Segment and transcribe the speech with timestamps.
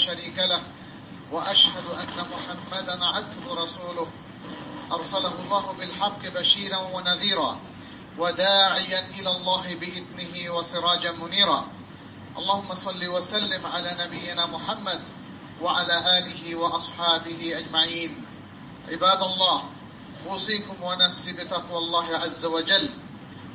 [0.00, 0.62] شريك له
[1.32, 4.08] وأشهد أن محمدا عبده ورسوله.
[4.92, 7.60] أرسله الله بالحق بشيرا ونذيرا
[8.18, 11.60] وداعيا إلى الله بإذنه وسراجا منيرا.
[12.38, 15.02] اللهم صل وسلم على نبينا محمد
[15.60, 18.26] وعلى آله وأصحابه أجمعين.
[18.88, 19.58] عباد الله
[20.26, 22.88] أوصيكم ونفسي بتقوى الله عز وجل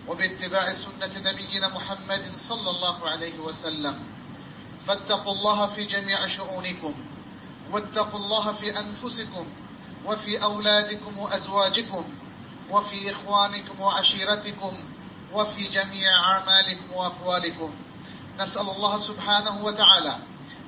[0.07, 4.14] وباتباع سنة نبينا محمد صلى الله عليه وسلم.
[4.87, 6.93] فاتقوا الله في جميع شؤونكم
[7.71, 9.47] واتقوا الله في أنفسكم
[10.05, 12.03] وفي أولادكم وأزواجكم
[12.69, 14.73] وفي إخوانكم وعشيرتكم
[15.33, 17.73] وفي جميع أعمالكم وأقوالكم.
[18.39, 20.19] نسأل الله سبحانه وتعالى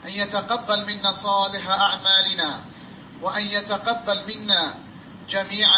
[0.06, 2.66] أن يتقبل منا صالح أعمالنا
[3.22, 4.76] وأن يتقبل منا
[5.30, 5.70] جميع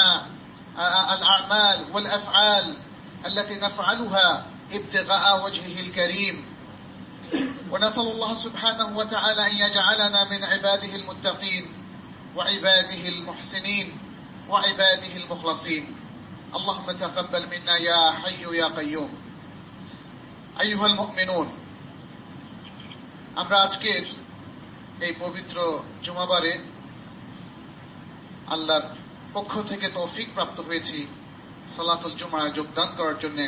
[1.14, 2.78] الأعمال والأفعال
[3.26, 6.49] التي نفعلها ابتغاء وجهه الكريم.
[7.71, 11.65] ونسأل الله سبحانه وتعالى أن يجعلنا من عباده المتقين
[12.37, 13.99] وعباده المحسنين
[14.49, 15.85] وعباده المخلصين
[16.55, 19.11] اللهم تقبل منا يا حي يا قيوم
[20.61, 21.49] أيها المؤمنون
[23.37, 24.05] আমরা আজকের
[25.01, 25.57] এই পবিত্র
[26.03, 26.53] জুমাবারে
[28.55, 28.87] আল্লাহর
[29.33, 30.99] পক্ষ থেকে তৌফিক প্রাপ্ত হয়েছি
[31.69, 33.39] সালাতুল জুমা যোগদান করার জন্য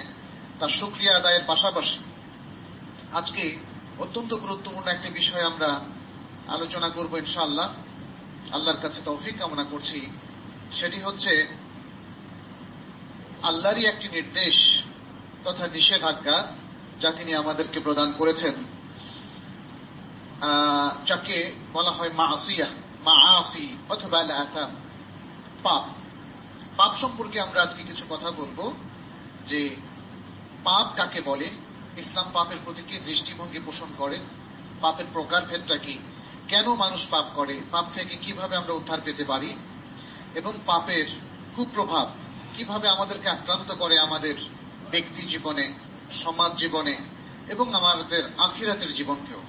[0.58, 1.98] তার সুক্রিয়া আদায়ের পাশাপাশি
[3.12, 3.44] আজকে
[4.01, 5.79] অত্যন্ত গুরুত্বপূর্ণ একটি বিষয় আমরা
[6.47, 7.69] আলোচনা করব ইনশাআল্লাহ।
[8.51, 9.99] আল্লাহর কাছে তৌফিক কামনা করছি।
[10.71, 11.47] সেটি হচ্ছে,
[13.43, 14.81] আল্লাহরই একটি নির্দেশ
[15.43, 16.37] তথা নিষেধাজ্ঞা
[16.99, 18.53] যা তিনি আমাদেরকে প্রদান করেছেন।
[21.05, 22.67] যাকে বলা হয় মা আসিয়া
[23.01, 24.23] মা আসি অথবা
[25.63, 25.83] পাপ।
[26.77, 28.71] পাপ সম্পর্কে আমরা আজকে কিছু কথা বলব
[29.45, 29.75] যে
[30.63, 31.49] পাপ কাকে বলে?
[31.97, 34.19] ইসলাম পাপের প্রতি কি দৃষ্টিভঙ্গি পোষণ করে?
[34.81, 35.97] পাপের প্রকার ভেদটা কি?
[36.47, 37.61] কেন মানুষ পাপ করে?
[37.71, 39.55] পাপ থেকে কীভাবে আমরা উদ্ধার পেতে পারি?
[40.35, 41.05] এবং পাপের
[41.55, 42.13] কুপ্রভাব
[42.57, 44.35] কীভাবে আমাদেরকে আক্রান্ত করে আমাদের
[44.91, 45.73] ব্যক্তি জীবনে,
[46.11, 46.97] সমাজ জীবনে
[47.47, 49.41] এবং আমাদের আখিরাতের জীবনকেও?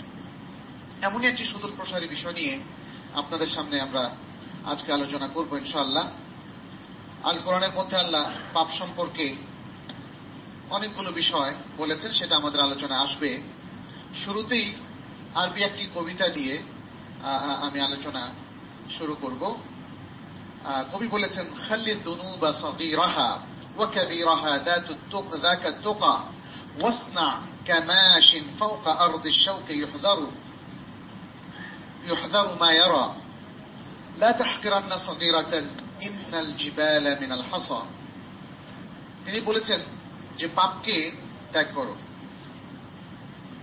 [1.02, 2.60] এমনই একটি সুদূর প্রসারী বিষয় নিয়ে
[3.14, 4.14] আপনাদের সামনে আমরা
[4.64, 6.08] আজকে আলোচনা করব ইনশাআল্লাহ।
[7.22, 9.51] আল কোরআনের মধ্যে আল্লাহ পাপ সম্পর্কে
[10.71, 13.31] অনেকগুলো বিষয় বলেছেন সেটা আমাদের আলোচনা আসবে
[14.15, 14.67] শুরুতেই
[15.35, 16.55] আরবি একটি কবিতা দিয়ে
[17.67, 18.23] আমি আলোচনা
[18.97, 19.41] শুরু করব
[20.91, 23.29] কবি বলেছেন খাল্লি দুনুবা সগীরাহা
[23.79, 26.23] وكبيرها ذات التق ذاك التقى
[26.81, 30.31] واصنع كماش فوق أرض الشوك يحذر
[32.03, 33.15] يحذر ما يرى
[34.19, 35.53] لا تحقرن صغيرة
[36.03, 37.81] إن الجبال من الحصى
[39.25, 39.79] তিনি বলেছেন
[40.38, 40.96] যে পাপকে
[41.52, 41.94] ত্যাগ করো।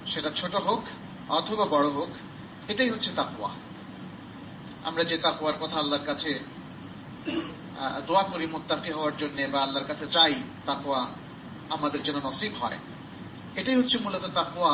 [0.05, 0.83] সেটা ছোট হোক
[1.29, 2.11] অথবা বড় হোক,
[2.67, 3.51] এটাই হচ্ছে তাকুয়া
[4.83, 6.31] আমরা যে তাকুয়ার কথা আল্লাহর কাছে
[8.07, 10.33] দোয়া করি মোত্তাকি হওয়ার জন্য বা আল্লাহর কাছে চাই
[10.65, 11.01] তাকুয়া
[11.69, 12.79] আমাদের জন্য নসিব হয়।
[13.55, 14.73] এটাই হচ্ছে মূলত তাকুয়া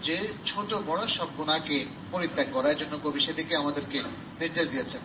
[0.00, 1.76] যে ছোট বড় সব গুণাকে
[2.10, 3.98] পরিত্যাগ করার জন্য কবি সেদিকে আমাদেরকে
[4.40, 5.02] নির্দেশ দিয়েছেন।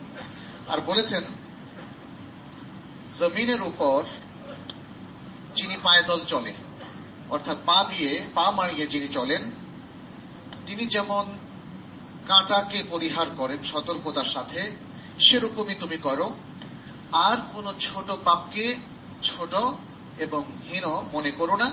[0.69, 1.23] আর বলেছেন,
[3.17, 3.99] জমিনের উপর
[5.55, 6.53] যিনি পায়দল চলে
[7.29, 9.43] অর্থাৎ পা দিয়ে পা মারিয়ে যিনি চলেন,
[10.65, 11.25] তিনি যেমন
[12.27, 14.59] কাঁটাকে পরিহার করেন সতর্কতার সাথে,
[15.19, 16.27] সেরকমই তুমি করো।
[17.27, 18.65] আর কোন ছোট পাপকে
[19.23, 19.53] ছোট
[20.19, 21.69] এবং হীন মনে করো না,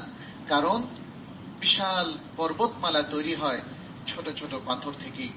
[0.48, 0.78] কারণ
[1.60, 3.60] বিশাল পর্বতমালা তৈরি হয়
[4.06, 5.32] ছোট ছোট পাথর থেকেই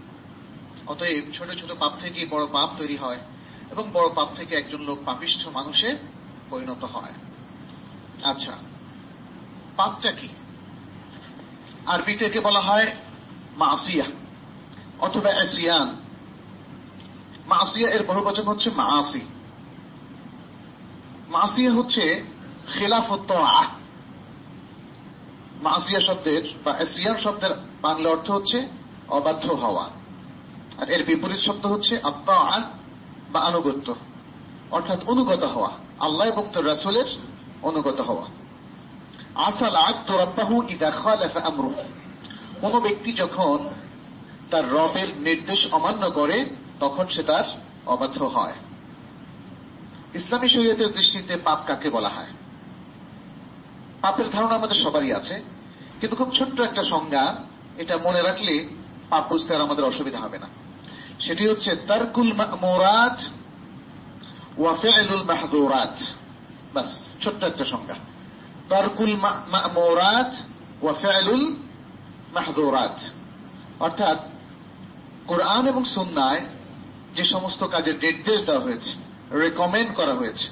[0.87, 3.19] অতএব ছোট ছোট পাপ থেকেই বড় পাপ তৈরি হয়
[3.71, 5.89] এবং বড় পাপ থেকে একজন লোক পাপিষ্ঠ মানুষে
[6.49, 7.15] পরিণত হয়।
[8.23, 8.53] আচ্ছা
[9.77, 10.29] পাপটা কি?
[11.85, 12.87] আরবিতে একে বলা হয়
[13.57, 14.05] মাসিয়া
[14.99, 15.95] অথবা এসিয়ান
[17.47, 19.21] মাসিয়া এর বহুবচন হচ্ছে মাসি।
[21.29, 22.23] মাসিয়া হচ্ছে
[22.73, 23.31] খেলাফত
[25.61, 27.49] মাসিয়া শব্দের বা এসিয়ান শব্দের
[27.81, 28.67] বাংলা অর্থ হচ্ছে
[29.09, 29.89] অবাধ্য হওয়া।
[30.81, 32.61] আর এর বিপরীত শব্দ হচ্ছে আত্মা
[33.29, 33.95] বা আনুগত্য,
[34.71, 37.05] অর্থাৎ অনুগত হওয়া, আল্লাহ এবং রাসুলের
[37.61, 38.27] অনুগত হওয়া।
[39.35, 41.73] আসাল আত্মরব্বাহু ইদা খালাফা আমরু
[42.61, 43.69] কোন ব্যক্তি যখন
[44.51, 46.45] তার রবের নির্দেশ অমান্য করে,
[46.79, 47.43] তখন সে তার
[47.85, 48.53] অবাধ্য হয়।
[50.13, 52.31] ইসলামী শরীয়তের দৃষ্টিতে পাপ কাকে বলা হয়?
[54.01, 55.41] পাপের ধারণা আমাদের সবারই আছে,
[55.99, 57.35] কিন্তু খুব ছোট্ট একটা সংজ্ঞা,
[57.77, 58.67] এটা মনে রাখলে
[59.09, 60.47] পাপ বুঝতে আর আমাদের অসুবিধা হবে না।
[61.19, 63.21] সেটি হচ্ছে, তারকুল মোরাত
[64.57, 66.18] ওয়াফেলুল মাহদুরাত।
[66.73, 67.95] বাস, ছোট্ট একটা সংজ্ঞা।
[68.69, 70.31] তারকুল মামুরাত
[70.81, 71.55] ওয়াফেলুল
[72.33, 72.97] মাহদুরাত।
[73.79, 74.19] অর্থাৎ,
[75.27, 76.41] কোরআন এবং সুন্নায়
[77.15, 78.91] যে সমস্ত কাজের নির্দেশ দেওয়া হয়েছে
[79.37, 80.49] রেকমেন্ড করা হয়েছে,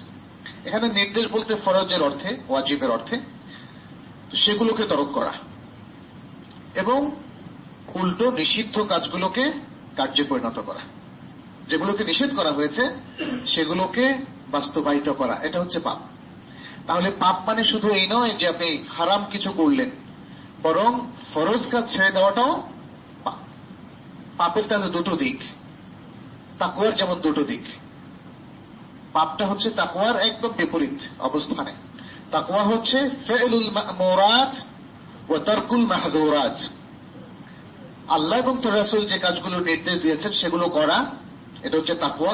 [0.65, 3.19] এখানে নির্দেশ বলতে ফরজের অর্থে, ওয়াজিবের অর্থে
[4.33, 5.33] সেগুলোকে তরক করা।
[6.75, 7.11] এবং
[7.95, 9.51] উল্টো নিষিদ্ধ কাজগুলোকে
[9.95, 10.79] কার্যে পরিণত করা।
[11.69, 12.83] যেগুলোকে নিষেধ করা হয়েছে,
[13.45, 15.99] সেগুলোকে বাস্তবায়িত করা, এটা হচ্ছে পাপ।
[16.87, 19.89] তাহলে পাপ মানে শুধু এই নয় যে আপনি হারাম কিছু করলেন,
[20.65, 20.91] বরং
[21.31, 22.51] ফরজ কাজ ছেড়ে দেওয়াটাও
[23.25, 23.39] পাপ।
[24.39, 25.39] পাপের তাহলে দুটো দিক
[26.59, 27.63] তাকুয়ার যেমন দুটো দিক।
[29.15, 30.97] পাপটা হচ্ছে তাকুয়ার একদম বিপরীত
[31.27, 31.73] অবস্থানে।
[32.33, 32.97] তাকুয়া হচ্ছে
[33.27, 33.67] ফেলুল
[34.01, 34.53] মোরাজ
[35.29, 36.57] ও তরকুল মাহাদৌরাজ
[38.15, 40.97] আল্লাহ এবং তোর রাসুল যে কাজগুলো নির্দেশ দিয়েছেন সেগুলো করা,
[41.65, 42.33] এটা হচ্ছে তাকুয়া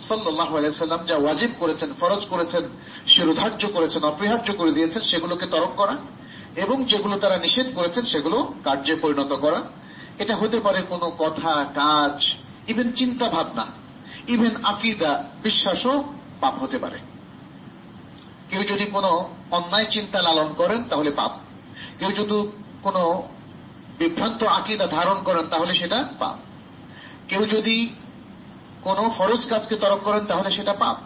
[0.00, 2.62] সাল্লাহ আলাইসাল্লাম যা ওয়াজিব করেছেন, ফরজ করেছেন,
[3.06, 5.96] শিরোধার্য করেছেন, অপরিহার্য করে দিয়েছেন, সেগুলোকে তরক করা
[6.56, 9.62] এবং যেগুলো তারা নিষেধ করেছেন, সেগুলো কার্যে পরিণত করা।
[10.18, 12.34] এটা হতে পারে কোনো কথা, কাজ
[12.68, 13.66] ইভেন চিন্তা ভাবনা
[14.28, 16.04] ইভেন আকিদা, বিশ্বাসও
[16.40, 16.98] পাপ হতে পারে।
[18.50, 21.38] কেউ যদি কোনো অন্যায় চিন্তা লালন করেন, তাহলে পাপ।
[21.98, 22.52] কেউ যদি
[22.82, 23.28] কোনো
[23.98, 26.36] বিভ্রান্ত আকিদা ধারণ করেন, তাহলে সেটা পাপ।
[27.28, 27.94] কেউ যদি
[28.86, 30.96] কোনো ফরজ কাজকে তরক করেন, তাহলে সেটা পাপ।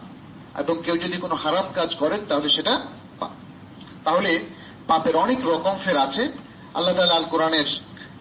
[0.59, 2.73] এবং কেউ যদি কোনো হারাম কাজ করেন, তাহলে সেটা
[3.19, 3.31] পাপ।
[4.03, 4.31] তাহলে
[4.87, 6.23] পাপের অনেক রকম ফের আছে।
[6.73, 7.67] আল্লাহ তালা আল কোরআনের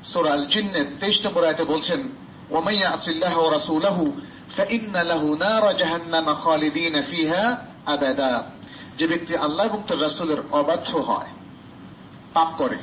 [0.04, 2.00] সোরাল জিন্নের তেইশ নম্বর আয়তে বলছেন
[2.50, 4.04] ওমাইয়া আসিল্লাহ ও রাসুলাহু
[8.98, 11.30] যে ব্যক্তি আল্লাহ এবং তার রাসুলের অবাধ্য হয়,
[12.34, 12.78] পাপ করে,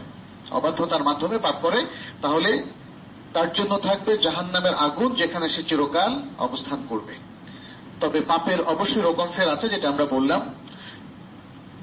[0.52, 1.80] অবাধ্যতার মাধ্যমে পাপ করে,
[2.22, 2.52] তাহলে
[3.34, 7.16] তার জন্য থাকবে জাহান নামের আগুন, যেখানে সে চিরকাল অবস্থান করবে।
[8.02, 10.42] তবে পাপের অবশ্যই রকম ফের আছে, যেটা আমরা বললাম।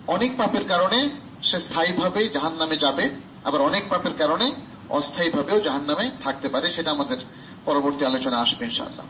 [0.06, 1.10] অনেক পাপের কারণে
[1.42, 3.10] সে স্থায়ীভাবে জাহান নামে যাবে,
[3.44, 4.52] আবার অনেক পাপের কারণে
[4.88, 7.16] অস্থায়ীভাবেও জাহান নামে থাকতে পারে, সেটা আমাদের
[7.64, 9.06] পরবর্তী আলোচনা আসবে ইনশাআল্লাহ।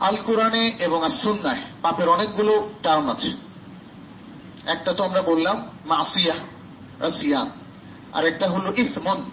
[0.00, 3.30] আল কোরআনে এবং আসুন্নায় পাপের অনেকগুলো টার্ম আছে।
[4.66, 6.34] একটা তো আমরা বললাম, মাসিয়া,
[7.00, 7.50] রাসিয়ান।
[8.12, 9.30] আর একটা হলো ইসমন,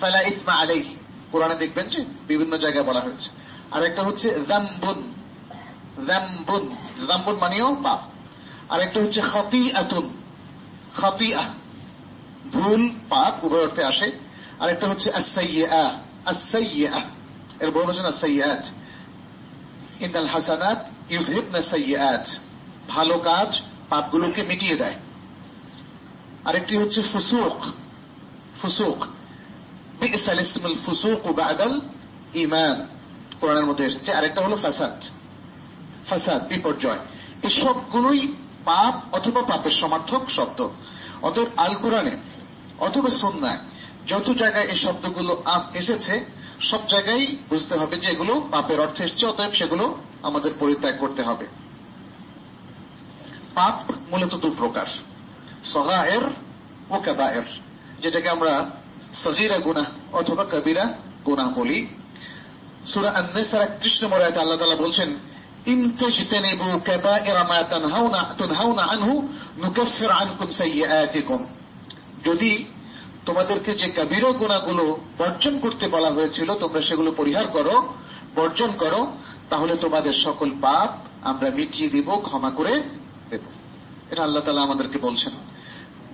[0.00, 0.84] ফালা ইসমা আলাই
[1.32, 3.30] কোরআনে দেখবেন যে বিভিন্ন জায়গায় বলা হয়েছে।
[3.70, 4.28] আর একটা হচ্ছে
[7.40, 8.00] মানেও পাপ।
[8.68, 10.10] আর একটা হচ্ছে খতি আতুন
[10.96, 11.34] খতি
[12.52, 14.12] ভুল, পাপ, উভয় অর্থে আসে।
[14.60, 15.10] আর একটা হচ্ছে
[17.60, 18.64] এর বড় হচ্ছেন আসাইয়াত
[20.02, 22.26] ইন্দাল হাসানাত ইউহিবনা সাইয়াত
[22.88, 24.94] ভালো কাজ পাপগুলোকে মিটিয়ে দেয়।
[26.44, 27.64] আরেকটি হচ্ছে ফুসুক।
[28.62, 29.06] ফুসুক।
[33.40, 34.96] কোরআনের মধ্যে এসেছে। আরেকটা হলো ফাসাদ।
[36.06, 36.98] ফাসাদ, বিপর্যয়।
[37.42, 40.68] এই সবগুলোই পাপ অথবা পাপের সমার্থক শব্দ।
[41.22, 42.16] অতএব আল কোরআনে
[42.78, 43.58] অথবা সন্ন্যায়
[44.06, 45.42] যত জায়গায় এই শব্দগুলো
[45.74, 46.24] এসেছে,
[46.60, 51.46] সব জায়গায় বুঝতে হবে যে এগুলো পাপের অর্থে এসছে, অতএব সেগুলো আমাদের পরিত্যাগ করতে হবে।
[53.54, 53.76] পাপ
[54.10, 54.86] মূলত দু প্রকার।
[55.64, 56.24] সগায়ের
[56.90, 57.46] ও কাবায়ের,
[58.00, 58.70] যেটাকে আমরা
[59.14, 60.94] সগিরা গুনাহ অথবা কবিরা
[61.26, 61.86] গুনাহ বলি
[62.86, 65.16] সুরা আন্নেসার একত্রিশ নম্বর আয়াতে আল্লাহ তাআলা বলছেন
[72.24, 72.64] যদি
[73.26, 77.94] তোমাদেরকে যে কবিরা গুনাহগুলো বর্জন করতে বলা হয়েছিল, তোমরা সেগুলো পরিহার করো,
[78.34, 79.12] বর্জন করো,
[79.50, 82.82] তাহলে তোমাদের সকল পাপ আমরা মিটিয়ে দিব, ক্ষমা করে
[83.30, 83.40] দেব।
[84.10, 85.32] এটা আল্লাহ তালা আমাদেরকে বলছেন।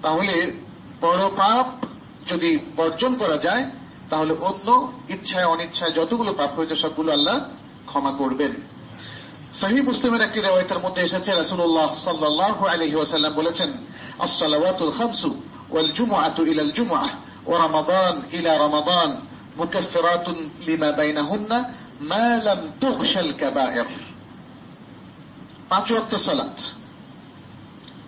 [0.02, 0.52] তাহলে
[1.00, 1.85] বড় পাপ
[2.26, 3.70] যদি বর্জন করা যায়,
[4.10, 7.40] তাহলে অন্য ইচ্ছায়, অনিচ্ছায় যতগুলো পাপ হয়েছে, সবগুলো আল্লাহ
[7.86, 8.52] ক্ষমা করবেন।
[9.52, 13.70] সহি মুসলিমের একটি রেওয়ায়তের মধ্যে এসেছে, রাসূলুল্লাহ সাল্লাল্লাহু আলাইহি ওয়াসাল্লাম বলেছেন,
[14.18, 15.30] আস-সালাওয়াতুল খামসু
[15.70, 17.08] ওয়াল জুমআতু ইলাল জুমআহ
[17.46, 19.10] ওয়া রমাদান ইলা রমাদান
[19.56, 21.58] মুকাফফিরাতুন লিমা বাইনাহুন্না
[22.00, 23.88] মা লাম তুখশাল কাবায়ের।
[25.68, 26.56] পাঁচ ওয়াক্ত সালাত।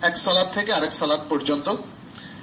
[0.01, 1.75] এক সালাত থেকে আরেক সালাত পর্যন্ত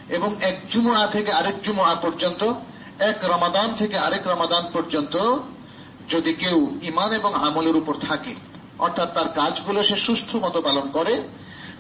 [0.09, 2.53] এবং এক জুমুয়া থেকে আরেক জুমুয়া পর্যন্ত,
[2.99, 5.39] এক রমাদান থেকে আরেক রমাদান পর্যন্ত
[6.09, 8.35] যদি কেউ ইমান এবং আমলের উপর থাকে,
[8.79, 11.29] অর্থাৎ তার কাজগুলো সে সুষ্ঠু মতো পালন করে,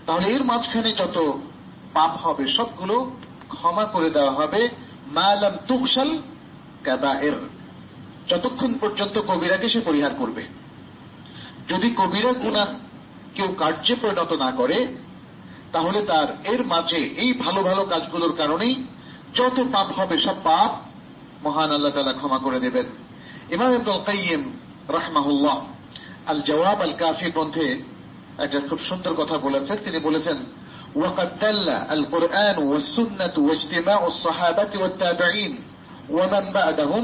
[0.06, 1.32] তাহলে এর মাঝখানে যত
[1.94, 3.10] পাপ হবে সবগুলো
[3.48, 4.68] ক্ষমা করে দেওয়া হবে।
[5.06, 6.18] মালাম তুকশাল
[6.84, 7.32] কাবায়ের।
[8.28, 10.42] যতক্ষণ পর্যন্ত কবিরাকে সে পরিহার করবে।
[11.68, 12.66] যদি কবিরা গুনাহ
[13.34, 15.05] কেউ কার্যে পরিণত না করে
[15.71, 18.73] তাহলে তার এর মাঝে এই ভালো ভালো কাজগুলোর কারণেই
[19.33, 20.71] যত পাপ হবে সব পাপ
[21.43, 22.87] মহান আল্লাহ তালা ক্ষমা করে দেবেন
[23.55, 24.41] ইমাম ইবনুল কাইয়িম
[24.89, 25.57] রাহমাহুল্লাহ
[26.27, 27.67] আল জওয়াব আল কাফি গ্রন্থে
[28.37, 30.39] একটা খুব সুন্দর কথা বলেছেন তিনি বলেছেন
[30.95, 35.63] وقد دل القرآن والسنة واجتماع الصحابة والتابعين
[36.09, 37.03] ومن بعدهم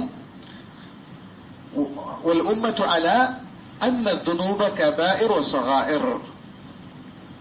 [2.24, 3.18] والأمة على
[3.84, 6.04] أن الذنوب كبائر وصغائر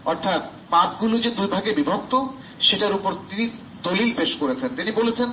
[0.05, 0.41] অর্থাৎ
[0.72, 2.12] পাপগুলো যে দুই ভাগে বিভক্ত,
[2.60, 3.44] সেটার উপর তিনি
[3.82, 5.28] দলিল পেশ করেছেন। তিনি বলেছেন,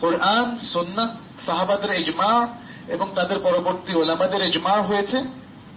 [0.00, 1.04] কোরআন সন্না
[1.38, 2.30] সাহাবাদের ইজমা
[2.88, 5.18] এবং তাদের পরবর্তী ওলামাদের ইজমা হয়েছে,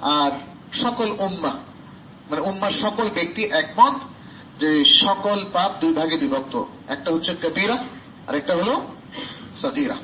[0.02, 0.32] আর
[0.74, 1.54] সকল উম্মা
[2.30, 3.98] মানে উম্মার সকল ব্যক্তি একমত
[4.60, 7.78] যে সকল পাপ দুই ভাগে বিভক্ত। একটা হচ্ছে কবিরা,
[8.28, 8.76] আর একটা হলো
[9.56, 9.98] সগিরা।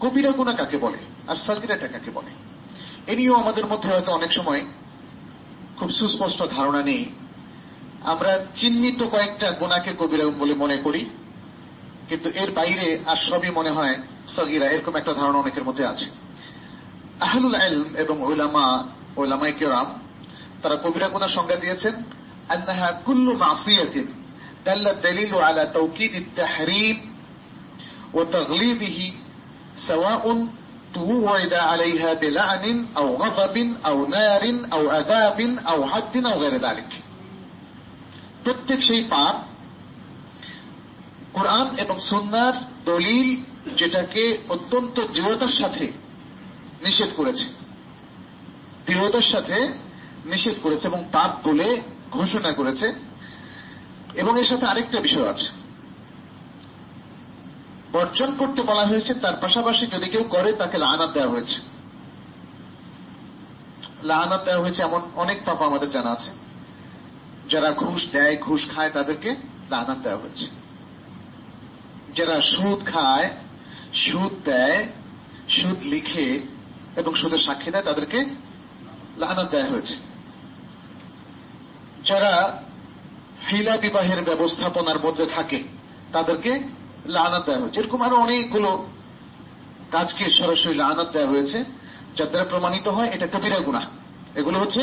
[0.00, 0.98] কবিরা গুণা কাকে বলে?
[1.28, 2.30] আর সগিরাটা কাকে বলে?
[3.12, 4.60] এ নিয়েও আমাদের মধ্যে হয়তো অনেক সময়
[5.78, 7.02] খুব সুস্পষ্ট ধারণা নেই।
[8.03, 11.01] আমরা চিহ্নিত কয়েকটা গুণাকে কবিরা বলে মনে করি
[12.09, 13.95] কিন্তু এর বাইরে আর সবই মনে হয়
[14.27, 16.05] সগিরা এরকম একটা ধারণা অনেকের মধ্যে আছে
[17.19, 18.65] আহলুল আলম এবং ওলামা
[19.17, 19.87] ওলামাই কেরাম
[20.61, 21.95] তারা কবিরা গুণার সংজ্ঞা দিয়েছেন
[22.49, 24.05] أنها كل معصية
[24.65, 27.15] دل الدليل على توكيد التحريم
[28.13, 28.99] وتغليظه
[29.75, 30.47] سواء
[30.93, 34.43] توعد عليها بلعن أو غضب أو نار
[34.73, 36.89] أو عذاب أو حد أو غير ذلك
[38.44, 39.44] প্রত্যেক সেই পাপ,
[41.32, 42.52] কোরআন এবং সুন্নার
[42.84, 43.44] দলিল
[43.76, 45.86] যেটাকে অত্যন্ত দৃঢ়তার সাথে
[46.84, 47.44] নিষেধ করেছে।
[48.86, 49.68] দৃঢ়তার সাথে
[50.26, 52.94] নিষেধ করেছে এবং পাপ বলে ঘোষণা করেছে।
[54.14, 55.46] এবং এর সাথে আরেকটা বিষয় আছে।
[57.92, 61.60] বর্জন করতে বলা হয়েছে, তার পাশাপাশি যদি কেউ করে, তাকে লানাত দেওয়া হয়েছে।
[64.02, 66.43] লানাত দেওয়া হয়েছে এমন অনেক পাপ আমাদের জানা আছে।
[67.48, 69.36] যারা ঘুষ দেয়, ঘুষ খায়, তাদেরকে
[69.70, 70.46] লানাত দেওয়া হয়েছে।
[72.14, 73.30] যারা সুদ খায়,
[73.92, 74.86] সুদ দেয়,
[75.48, 76.40] সুদ লিখে
[76.96, 78.24] এবং সুদের সাক্ষী দেয়, তাদেরকে
[79.16, 79.94] লানাত দেওয়া হয়েছে।
[82.04, 82.62] যারা
[83.50, 85.62] হিলা বিবাহের ব্যবস্থাপনার মধ্যে থাকে,
[86.12, 86.60] তাদেরকে
[87.06, 88.88] লানাত দেওয়া হয়েছে। এরকম আরও অনেকগুলো
[89.90, 91.64] কাজকে সরাসরি লানাত দেওয়া হয়েছে,
[92.16, 93.82] যার দ্বারা প্রমাণিত হয় এটা কবিরা গুণা
[94.34, 94.82] এগুলো হচ্ছে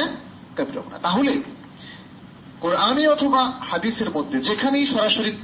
[0.58, 1.61] কবিরা গুণা তাহলে
[2.62, 5.38] কোরআনে অথবা হাদিসের মধ্যে যেখানেই সরাসরি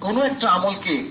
[0.00, 1.10] কোনো একটা আমলকে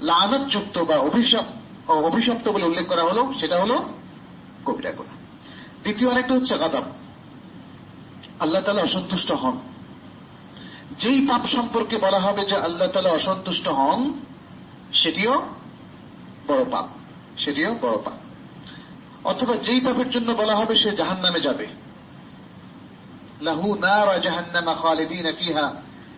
[0.00, 3.84] লানত যুক্ত বা অভিশাপ, অভিশপ্ত বলে উল্লেখ করা হলো, সেটা হলো
[4.64, 5.12] কবিরা গুণা
[5.82, 6.82] দ্বিতীয় আরেকটা হচ্ছে গাদাব।
[8.40, 9.58] আল্লাহ তালা অসন্তুষ্ট হন।
[10.98, 14.12] যেই পাপ সম্পর্কে বলা হবে যে আল্লাহ তালা অসন্তুষ্ট হন,
[14.92, 15.42] সেটিও
[16.46, 16.88] বড় পাপ,
[17.38, 18.14] সেটিও বড় পাপ।
[19.24, 21.81] অথবা যেই পাপের জন্য বলা হবে সে জাহান নামে যাবে।
[23.46, 25.66] লাহু নারা জাহান্নামা খালিদিন ফিহা।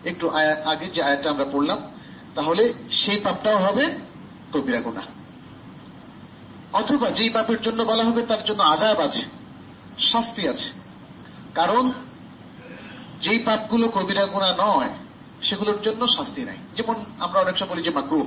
[0.09, 0.25] একটু
[0.71, 1.79] আগে যে আয়াতটা আমরা পড়লাম,
[2.35, 2.63] তাহলে
[3.01, 3.83] সেই পাপটাও হবে
[4.53, 5.03] কবিরা গুণা
[6.79, 9.23] অথবা যেই পাপের জন্য বলা হবে, তার জন্য আজাব আছে,
[10.11, 10.69] শাস্তি আছে।
[11.55, 11.83] কারণ
[13.23, 14.91] যেই পাপগুলো কবিরা গুণা নয়,
[15.47, 18.23] সেগুলোর জন্য শাস্তি নাই। যেমন আমরা অনেক সময় বলি যে মাকরু,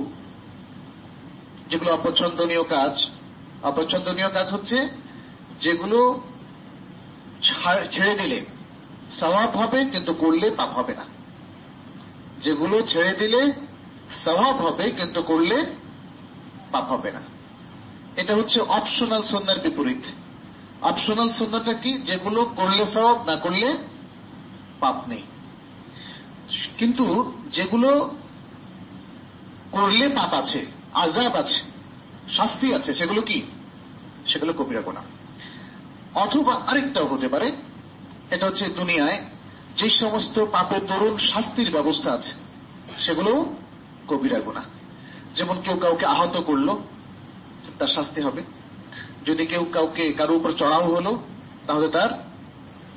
[1.69, 2.93] যেগুলো অপছন্দনীয় কাজ।
[3.69, 4.77] অপছন্দনীয় কাজ হচ্ছে
[5.63, 5.99] যেগুলো
[7.93, 8.39] ছেড়ে দিলে
[9.11, 11.05] স্বভাব হবে, কিন্তু করলে পাপ হবে না।
[12.39, 13.53] যেগুলো ছেড়ে দিলে
[14.09, 15.65] স্বভাব হবে, কিন্তু করলে
[16.71, 17.21] পাপ হবে না।
[18.15, 20.05] এটা হচ্ছে অপশনাল সন্ন্যার বিপরীত।
[20.81, 21.93] অপশনাল সন্ন্যাটা কি?
[21.93, 23.77] যেগুলো করলে স্বভাব না করলে
[24.79, 25.21] পাপ নেই।
[26.77, 28.15] কিন্তু যেগুলো
[29.71, 31.63] করলে পাপ আছে আজাব আছে,
[32.29, 33.41] শাস্তি আছে, সেগুলো কি?
[34.25, 35.01] সেগুলো কবিরা গোনা।
[36.15, 37.51] অথবা আরেকটাও হতে পারে
[38.31, 39.17] এটা হচ্ছে দুনিয়ায়
[39.75, 42.33] যে সমস্ত পাপের দরুন শাস্তির ব্যবস্থা আছে,
[42.97, 43.55] সেগুলো
[44.07, 44.63] কবিরা গোনা
[45.35, 46.75] যেমন কেউ কাউকে আহত করল,
[47.79, 48.41] তার শাস্তি হবে।
[49.25, 51.23] যদি কেউ কাউকে, কারও উপর চড়াও হলো,
[51.67, 52.09] তাহলে তার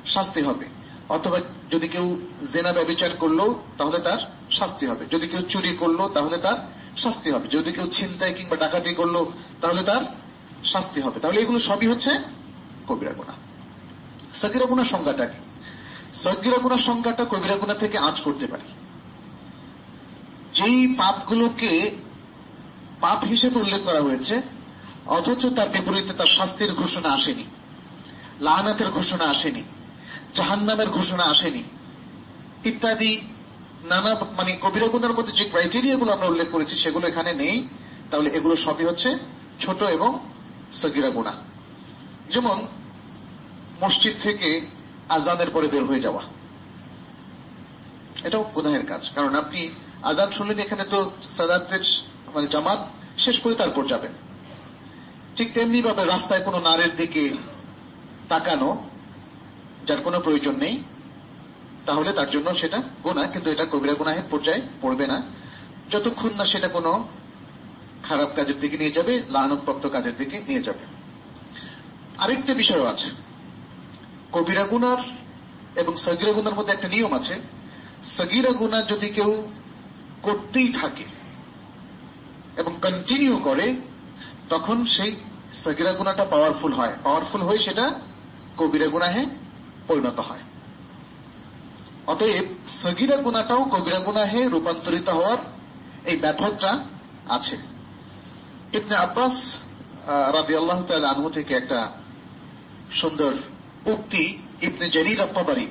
[0.07, 0.67] শাস্তি হবে।
[1.09, 2.21] অথবা যদি কেউ
[2.53, 4.19] জেনা ব্যবচার করল, তাহলে তার
[4.51, 6.59] শাস্তি হবে। যদি কেউ চুরি করল, তাহলে তার
[6.97, 9.25] শাস্তি হবে। যদি কেউ ছিনতাই কিংবা ডাকাতি করল,
[9.61, 10.03] তাহলে তার
[10.65, 12.11] শাস্তি হবে। তাহলে এগুলো সবই হচ্ছে
[12.89, 13.33] কবিরা গুণা
[14.41, 15.41] সগিরা গুণার সংজ্ঞাটা কি?
[16.25, 18.69] সগিরা গুণার সংজ্ঞাটা কবিরা গুণা থেকে আঁচ করতে পারি।
[20.55, 21.73] যেই পাপগুলোকে
[23.01, 24.43] পাপ হিসেবে উল্লেখ করা হয়েছে,
[25.07, 27.45] অথচ তার বিপরীতে তার শাস্তির ঘোষণা আসেনি,
[28.41, 29.63] লাহানাতের ঘোষণা আসেনি,
[30.35, 31.63] জাহান্নামের ঘোষণা আসেনি,
[32.65, 33.13] ইত্যাদি
[33.85, 37.57] নানা মানে কবিরা গুণার মধ্যে যে ক্রাইটেরিয়া গুলো আমরা উল্লেখ করেছি, সেগুলো এখানে নেই।
[38.11, 39.19] তাহলে এগুলো সবই হচ্ছে
[39.61, 40.11] ছোট এবং
[40.73, 41.33] সগিরা গুণা
[42.31, 42.57] যেমন
[43.85, 44.61] মসজিদ থেকে
[45.09, 46.23] আজানের পরে বের হয়ে যাওয়া।
[48.25, 49.71] এটাও গুনাহের কাজ। কারণ আপনি
[50.03, 51.81] আজান শুনলেন, এখানে তো সাদাতের
[52.35, 54.13] মানে জামাত শেষ করে তারপর যাবেন।
[55.37, 57.31] ঠিক তেমনি ভাবে রাস্তায় কোনো নারের দিকে
[58.29, 58.89] তাকানো,
[59.87, 60.83] যার কোনো প্রয়োজন নেই,
[61.87, 65.23] তাহলে তার জন্য সেটা গুণা কিন্তু এটা কবিরা গুনাহের পর্যায়ে পড়বে না।
[65.91, 67.09] যতক্ষণ না সেটা কোনো
[68.03, 70.85] খারাপ কাজের দিকে নিয়ে যাবে লানতপ্রাপ্ত কাজের দিকে নিয়ে যাবে।
[72.19, 73.11] আরেকটা বিষয় আছে।
[74.33, 75.01] কবিরা গুনার
[75.77, 77.35] এবং সগিরা গুনার মধ্যে একটা নিয়ম আছে,
[78.17, 79.31] সগিরা গুনা যদি কেউ
[80.23, 81.07] করতেই থাকে
[82.57, 83.67] এবং কন্টিনিউ করে,
[84.49, 85.13] তখন সেই
[85.65, 87.87] সগিরা গুনাটা পাওয়ারফুল হয়। পাওয়ারফুল হয়ে সেটা
[88.59, 89.23] কবিরা গুনাহে
[89.89, 90.45] পরিণত হয়।
[92.07, 92.47] অতএব
[92.83, 95.39] সগিরা গুনাটাও কবিরা গুনাহে রূপান্তরিত হওয়ার
[96.11, 96.73] এই মেথডটা
[97.37, 97.57] আছে।
[98.73, 99.37] ইবনে আব্বাস
[100.37, 100.79] রাদি আল্লাহ
[101.13, 101.81] আনহু থেকে একটা
[103.01, 103.33] সুন্দর
[103.87, 105.67] উক্তি ইবনে জরির আপ্পাবাড়ি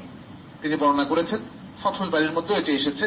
[0.61, 1.39] তিনি বর্ণনা করেছেন
[1.83, 3.05] ফথল বাড়ির মধ্যে এটি এসেছে।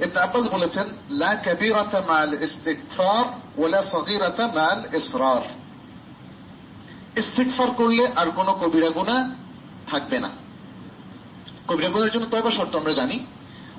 [0.00, 3.24] ইবনে আব্বাস বলেছেন, লা কাবীরাতা মাল ইস্তিগফার
[3.58, 5.42] ওয়ালা সগীরাতা মাল ইসরার।
[7.18, 9.30] ইস্তিগফার করলে আর কোনো কবিরা গুনাহ
[9.90, 10.30] থাকবে না।
[11.68, 13.26] কবিরা গুনার জন্য তওবা শর্ত আমরা জানি।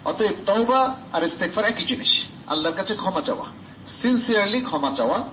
[0.05, 3.45] অতএব তওবা আর ইস্তেগফার একই জিনিস। আল্লাহর কাছে ক্ষমা চাওয়া।
[3.85, 5.23] সিনসিয়ারলি ক্ষমা চাওয়া,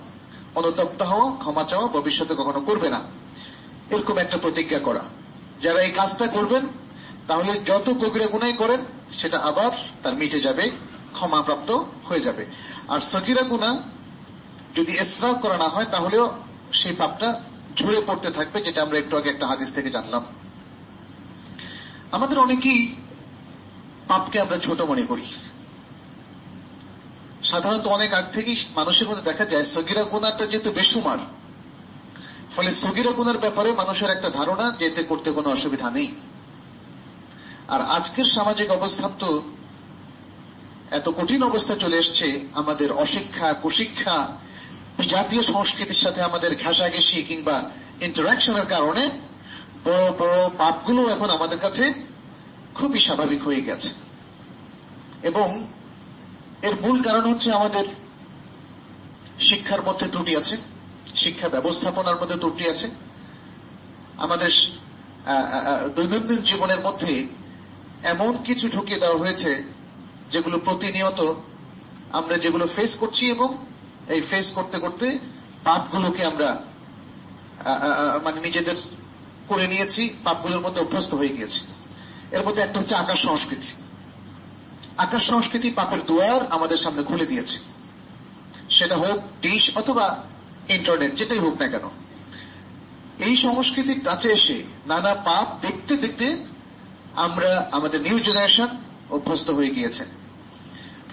[0.55, 3.14] অনুতপ্ত হওয়া, ক্ষমা চাওয়া ভবিষ্যতে কখনো করবে না।
[3.91, 5.03] এরকম একটা প্রতিজ্ঞা করা।
[5.61, 6.67] যারা এই কাজটা করবেন,
[7.27, 8.79] তাহলে যত কবিরা গুনাই করেন,
[9.11, 9.71] সেটা আবার
[10.03, 10.71] তার মিটে যাবে,
[11.13, 11.71] ক্ষমাপ্রাপ্ত
[12.05, 12.45] হয়ে যাবে।
[12.87, 13.81] আর সগিরা গুনা
[14.75, 16.31] যদি এসরাফ করা না হয়, তাহলেও
[16.73, 17.41] সেই পাপটা
[17.75, 20.25] ঝরে পড়তে থাকবে, যেটা আমরা একটু আগে একটা হাদিস থেকে জানলাম।
[22.11, 22.95] আমাদের অনেকেই
[24.07, 25.25] পাপকে আমরা ছোট মনে করি।
[27.43, 31.17] সাধারণত অনেক আগ থেকেই মানুষের মধ্যে দেখা যায়, সগিরা গুনারটা যেহেতু বেসুমার
[32.51, 36.15] ফলে সগিরা গুনার ব্যাপারে মানুষের একটা ধারণা যে এতে করতে কোনো অসুবিধা নেই।
[37.67, 39.41] আর আজকের সামাজিক অবস্থান তো
[40.91, 44.37] এত কঠিন অবস্থা চলে এসছে আমাদের অশিক্ষা কুশিক্ষা
[45.07, 49.09] জাতীয় সংস্কৃতির সাথে আমাদের ঘেঁষাঘেঁষি কিংবা ইন্টারাকশনের কারণে
[49.85, 51.93] বড় বড় পাপগুলো এখন আমাদের কাছে
[52.75, 53.89] খুবই স্বাভাবিক হয়ে গেছে।
[55.23, 55.67] এবং
[56.61, 57.85] এর মূল কারণ হচ্ছে আমাদের
[59.39, 60.57] শিক্ষার মধ্যে ত্রুটি আছে।
[61.15, 62.87] শিক্ষা ব্যবস্থাপনার মধ্যে ত্রুটি আছে।
[64.17, 64.51] আমাদের
[65.95, 67.13] দৈনন্দিন জীবনের মধ্যে
[68.03, 69.51] এমন কিছু ঢুকিয়ে দেওয়া হয়েছে
[70.29, 71.19] যেগুলো প্রতিনিয়ত
[72.11, 73.49] আমরা যেগুলো ফেস করছি এবং
[74.13, 75.07] এই ফেস করতে করতে
[75.63, 76.49] পাপগুলোকে আমরা
[78.23, 78.77] মানে নিজেদের
[79.47, 81.61] করে নিয়েছি, পাপগুলোর মধ্যে অভ্যস্ত হয়ে গিয়েছি।
[82.31, 83.69] এর মধ্যে একটা হচ্ছে আকাশ সংস্কৃতি।
[84.97, 87.57] আকাশ সংস্কৃতি পাপের দুয়ার আমাদের সামনে খুলে দিয়েছে।
[88.69, 90.05] সেটা হোক ডিশ অথবা
[90.69, 91.85] ইন্টারনেট, যেটাই হোক না কেন।
[93.19, 96.27] এই সংস্কৃতির কাছে এসে নানা পাপ দেখতে দেখতে
[97.15, 98.69] আমরা, আমাদের নিউ জেনারেশন
[99.09, 100.03] অভ্যস্ত হয়ে গিয়েছে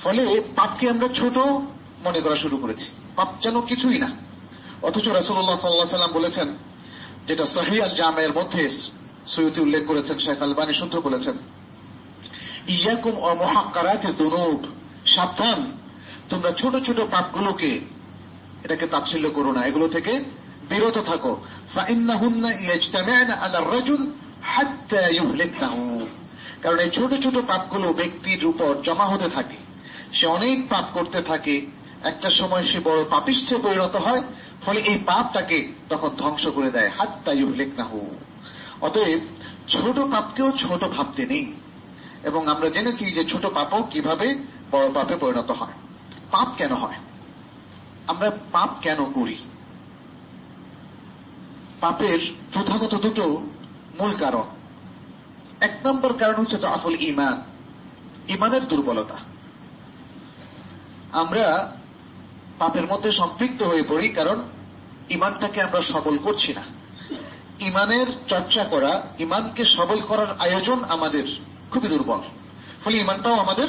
[0.02, 0.22] ফলে
[0.56, 1.36] পাপকে আমরা ছোট
[2.04, 2.86] মনে করা শুরু করেছি।
[3.16, 4.10] পাপ যেন কিছুই না।
[4.82, 6.48] অথচ রাসুল্লাহ সাল্লাহ সাল্লাম বলেছেন,
[7.28, 8.62] যেটা সাহি আল জামের মধ্যে
[9.26, 11.36] সৈয়দি উল্লেখ করেছেন, শেখ আলবানী সূত্র বলেছেন,
[12.76, 14.08] ইয়াকুম ও মহাকারাতে
[15.14, 15.60] সাবধান,
[16.30, 17.70] তোমরা ছোট ছোট পাপগুলোকে
[18.64, 20.20] এটাকে তাচ্ছিল্য করো না। এগুলো থেকে
[20.68, 21.36] বিরত থাকো।
[26.62, 29.56] কারণ এই ছোট ছোট পাপগুলো ব্যক্তির উপর জমা হতে থাকে।
[30.12, 31.66] সে অনেক পাপ করতে থাকে।
[32.04, 34.22] একটা সময় সে বড় পাপিষ্ঠে পরিণত হয়,
[34.62, 38.16] ফলে এই পাপ তাকে তখন ধ্বংস করে দেয়, হাত্তা ইউহলেক নাহু
[38.80, 39.20] অতএব
[39.68, 41.52] ছোট পাপকেও ছোট ভাবতে নেই।
[42.22, 44.34] এবং আমরা জেনেছি যে ছোট পাপও কীভাবে
[44.70, 45.72] বড় পাপে পরিণত হয়।
[46.30, 46.94] পাপ কেন হয়?
[48.06, 49.36] আমরা পাপ কেন করি?
[51.80, 52.18] পাপের
[52.52, 53.42] প্রধানত দুটো
[53.98, 54.42] মূল কারণ।
[55.60, 57.42] এক নম্বর কারণ হচ্ছে তো আফুল ইমান
[58.28, 59.18] ইমানের দুর্বলতা।
[61.12, 61.76] আমরা
[62.58, 64.42] পাপের মধ্যে সম্পৃক্ত হয়ে পড়ি কারণ
[65.10, 66.62] ইমানটাকে আমরা সবল করছি না।
[67.60, 71.24] ইমানের চর্চা করা ইমানকে সবল করার আয়োজন আমাদের
[71.70, 72.20] খুবই দুর্বল।
[72.84, 73.68] ফলে ইমানটাও আমাদের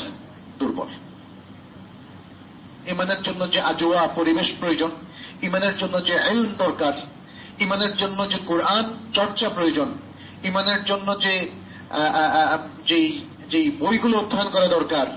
[0.60, 0.88] দুর্বল।
[2.92, 4.92] ইমানের জন্য যে আজোয়া, পরিবেশ প্রয়োজন,
[5.48, 6.94] ইমানের জন্য যে আইন দরকার,
[7.60, 9.90] ইমানের জন্য যে কোরআন চর্চা প্রয়োজন,
[10.50, 11.34] ইমানের জন্য যে
[13.50, 15.08] যেই বইগুলো অধ্যয়ন করা দরকার,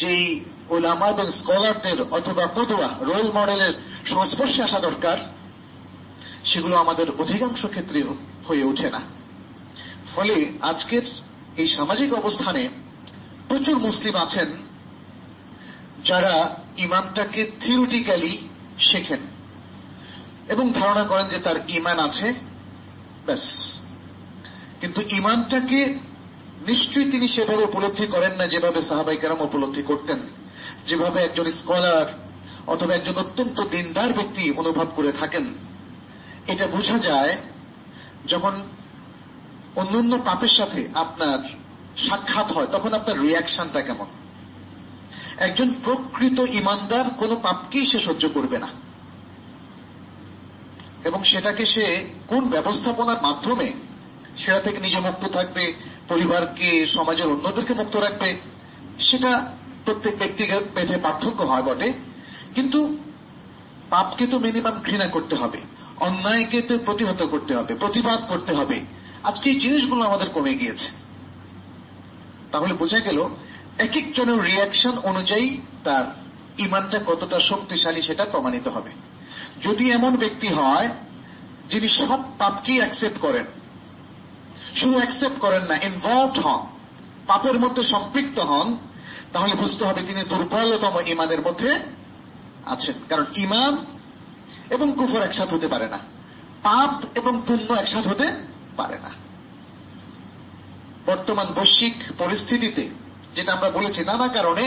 [0.00, 0.24] যেই
[0.74, 3.74] ওলামা এবং স্কলারদের অথবা পদুয়া রোল মডেলের
[4.12, 5.18] সংস্পর্শে আসা দরকার,
[6.50, 8.00] সেগুলো আমাদের অধিকাংশ ক্ষেত্রে
[8.48, 9.00] হয়ে ওঠে না।
[10.14, 10.36] ফলে
[10.70, 11.04] আজকের
[11.60, 12.62] এই সামাজিক অবস্থানে
[13.48, 14.48] প্রচুর মুসলিম আছেন
[16.04, 16.34] যারা
[16.76, 19.18] ইমানটাকে থিওরিটিক্যালি শেখেন।
[20.48, 22.34] এবং ধারণা করেন যে তার ইমান আছে,
[23.26, 23.76] ব্যাস।
[24.80, 25.98] কিন্তু ইমানটাকে
[26.68, 30.18] নিশ্চয়ই তিনি সেভাবে উপলব্ধি করেন না যেভাবে সাহাবাই কেরাম উপলব্ধি করতেন।
[30.86, 32.18] যেভাবে একজন স্কলার
[32.66, 35.54] অথবা একজন অত্যন্ত দিনদার ব্যক্তি অনুভব করে থাকেন।
[36.46, 37.36] এটা বোঝা যায়
[38.26, 38.62] যখন
[39.76, 41.38] অন্যান্য পাপের সাথে আপনার
[41.96, 44.06] সাক্ষাৎ হয়, তখন আপনার রিয়াকশনটা কেমন?
[45.38, 48.68] একজন প্রকৃত ইমানদার কোনো পাপকেই সে সহ্য করবে না।
[51.04, 53.72] এবং সেটাকে সে কোন ব্যবস্থাপনার মাধ্যমে,
[54.36, 55.74] সেটা থেকে নিজে মুক্ত থাকবে,
[56.08, 58.40] পরিবারকে, সমাজের অন্যদেরকে মুক্ত রাখবে,
[58.98, 59.52] সেটা
[59.84, 61.92] প্রত্যেক ব্যক্তিগত পেটে পার্থক্য হয় বটে।
[62.54, 62.96] কিন্তু
[63.90, 65.58] পাপকে তো মিনিমাম ঘৃণা করতে হবে,
[66.00, 68.80] অন্যায়কে তো প্রতিহত করতে হবে, প্রতিবাদ করতে হবে।
[69.24, 70.92] আজকে এই জিনিসগুলো আমাদের কমে গিয়েছে।
[72.52, 73.28] তাহলে বোঝা গেল
[73.78, 76.04] এক একজনের রিয়াকশন অনুযায়ী তার
[76.58, 78.90] ইমানটা কতটা শক্তিশালী সেটা প্রমাণিত হবে।
[79.62, 80.88] যদি এমন ব্যক্তি হয়,
[81.68, 83.44] যিনি সব পাপকেই অ্যাকসেপ্ট করেন,
[84.74, 86.66] শুধু অ্যাকসেপ্ট করেন না ইনভলভ হন,
[87.26, 88.76] পাপের মধ্যে সম্পৃক্ত হন,
[89.32, 91.78] তাহলে বুঝতে হবে তিনি দুর্বলতম ইমানের মধ্যে
[92.66, 93.86] আছেন। কারণ ইমান
[94.70, 95.98] এবং কুফর একসাথ হতে পারে না।
[96.62, 98.36] পাপ এবং পুণ্য একসাথ হতে
[98.76, 99.10] পারে না।
[101.06, 103.01] বর্তমান বৈশ্বিক পরিস্থিতিতে
[103.36, 104.64] যেটা আমরা বলেছি, নানা কারণে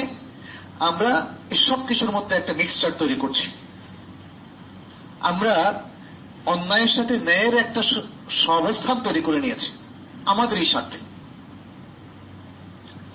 [0.79, 1.11] আমরা
[1.55, 3.47] সব কিছুর মধ্যে একটা মিক্সচার তৈরি করছি।
[5.21, 5.83] আমরা
[6.45, 7.81] অন্যায়ের সাথে ন্যায়ের একটা
[8.29, 9.71] সহাবস্থান তৈরি করে নিয়েছি
[10.25, 10.99] আমাদের এই স্বার্থে।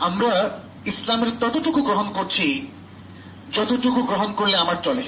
[0.00, 0.32] আমরা
[0.86, 2.46] ইসলামের ততটুকু গ্রহণ করছি,
[3.52, 5.02] যতটুকু গ্রহণ করলে আমার চলে।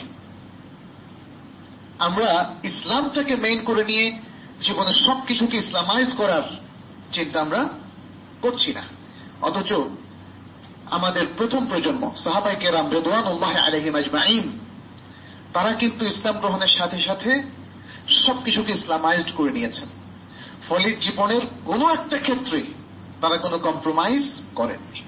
[1.99, 2.29] আমরা
[2.65, 4.19] ইসলামটাকে মেইন করে নিয়ে
[4.61, 6.43] জীবনের সব কিছুকে ইসলামাইজ করার
[7.13, 7.69] চিন্তা আমরা
[8.43, 8.83] করছি না।
[9.43, 9.71] অথচ
[10.93, 14.47] আমাদের প্রথম প্রজন্ম সাহাবাই কেরাম রেদওয়ান উল্লাহ আলহিম আজমাইন,
[15.53, 17.31] তারা কিন্তু ইসলাম গ্রহণের সাথে সাথে
[18.09, 19.89] সবকিছুকে ইসলামাইজড করে নিয়েছেন।
[20.69, 22.61] ফলে জীবনের কোনো একটা ক্ষেত্রে
[23.21, 24.25] তারা কোনো কম্প্রোমাইজ
[24.55, 25.01] করেননি।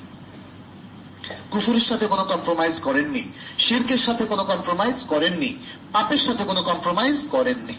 [1.51, 3.23] কুফুরের সাথে কোনো কম্প্রোমাইজ করেননি।
[3.59, 5.51] শির্কের সাথে কোনো কম্প্রোমাইজ করেননি।
[5.93, 7.75] পাপের সাথে কোনো কম্প্রোমাইজ করেননি।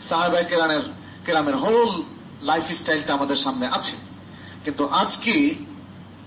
[0.00, 0.84] সাহাবাই কেরামের
[1.26, 1.90] কেরামের হোল
[2.42, 3.96] লাইফ স্টাইলটা আমাদের সামনে আছে।
[4.64, 5.34] কিন্তু আজকে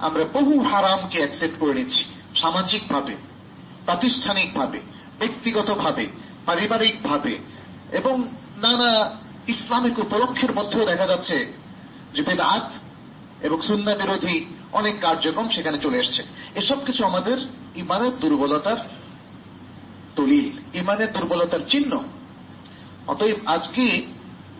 [0.01, 3.15] আমরা বহু হারামকে অ্যাকসেপ্ট করে নিচ্ছি, সামাজিকভাবে,
[3.85, 4.79] প্রাতিষ্ঠানিকভাবে,
[5.19, 6.07] ব্যক্তিগতভাবে,
[6.45, 7.37] পারিবারিকভাবে
[7.91, 8.15] এবং
[8.61, 8.91] নানা
[9.47, 11.37] ইসলামিক উপলক্ষের মধ্যেও দেখা যাচ্ছে
[12.13, 12.67] যে বেদাত
[13.41, 16.23] এবং সুন্না বিরোধী অনেক কার্যক্রম সেখানে চলে এসছে।
[16.55, 17.37] এসব কিছু আমাদের
[17.75, 18.79] ইমানের দুর্বলতার
[20.15, 21.91] দলিল, ইমানের দুর্বলতার চিহ্ন।
[23.07, 23.85] অতএব আজকে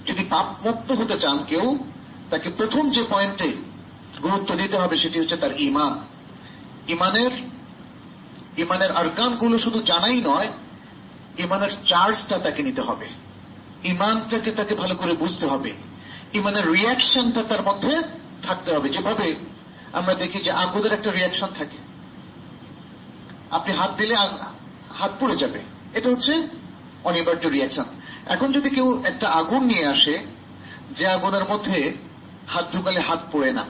[0.05, 1.65] যদি পাপ মুক্ত হতে চান কেউ,
[2.29, 3.49] তাকে প্রথম যে পয়েন্টে
[4.23, 5.99] গুরুত্ব দিতে হবে সেটি হচ্ছে তার ইমান
[6.87, 7.31] ইমানের
[8.57, 10.47] ইমানের আরকানগুলো শুধু জানাই নয়
[11.37, 13.07] ইমানের চার্জটা তাকে নিতে হবে।
[13.83, 15.73] ইমানটাকে তাকে ভালো করে বুঝতে হবে।
[16.33, 18.01] ইমানের রিয়াকশনটা তার মধ্যে
[18.41, 19.35] থাকতে হবে। যেভাবে
[19.93, 21.77] আমরা দেখি যে আগুনের একটা রিয়াকশন থাকে।
[23.51, 24.15] আপনি হাত দিলে
[24.89, 25.59] হাত পড়ে যাবে।
[25.93, 26.47] এটা হচ্ছে
[27.03, 27.85] অনিবার্য রিয়াকশন
[28.25, 30.25] এখন যদি কেউ একটা আগুন নিয়ে আসে,
[30.91, 31.93] যে আগুনের মধ্যে
[32.47, 33.65] হাত ঢুকালে হাত পড়ে না।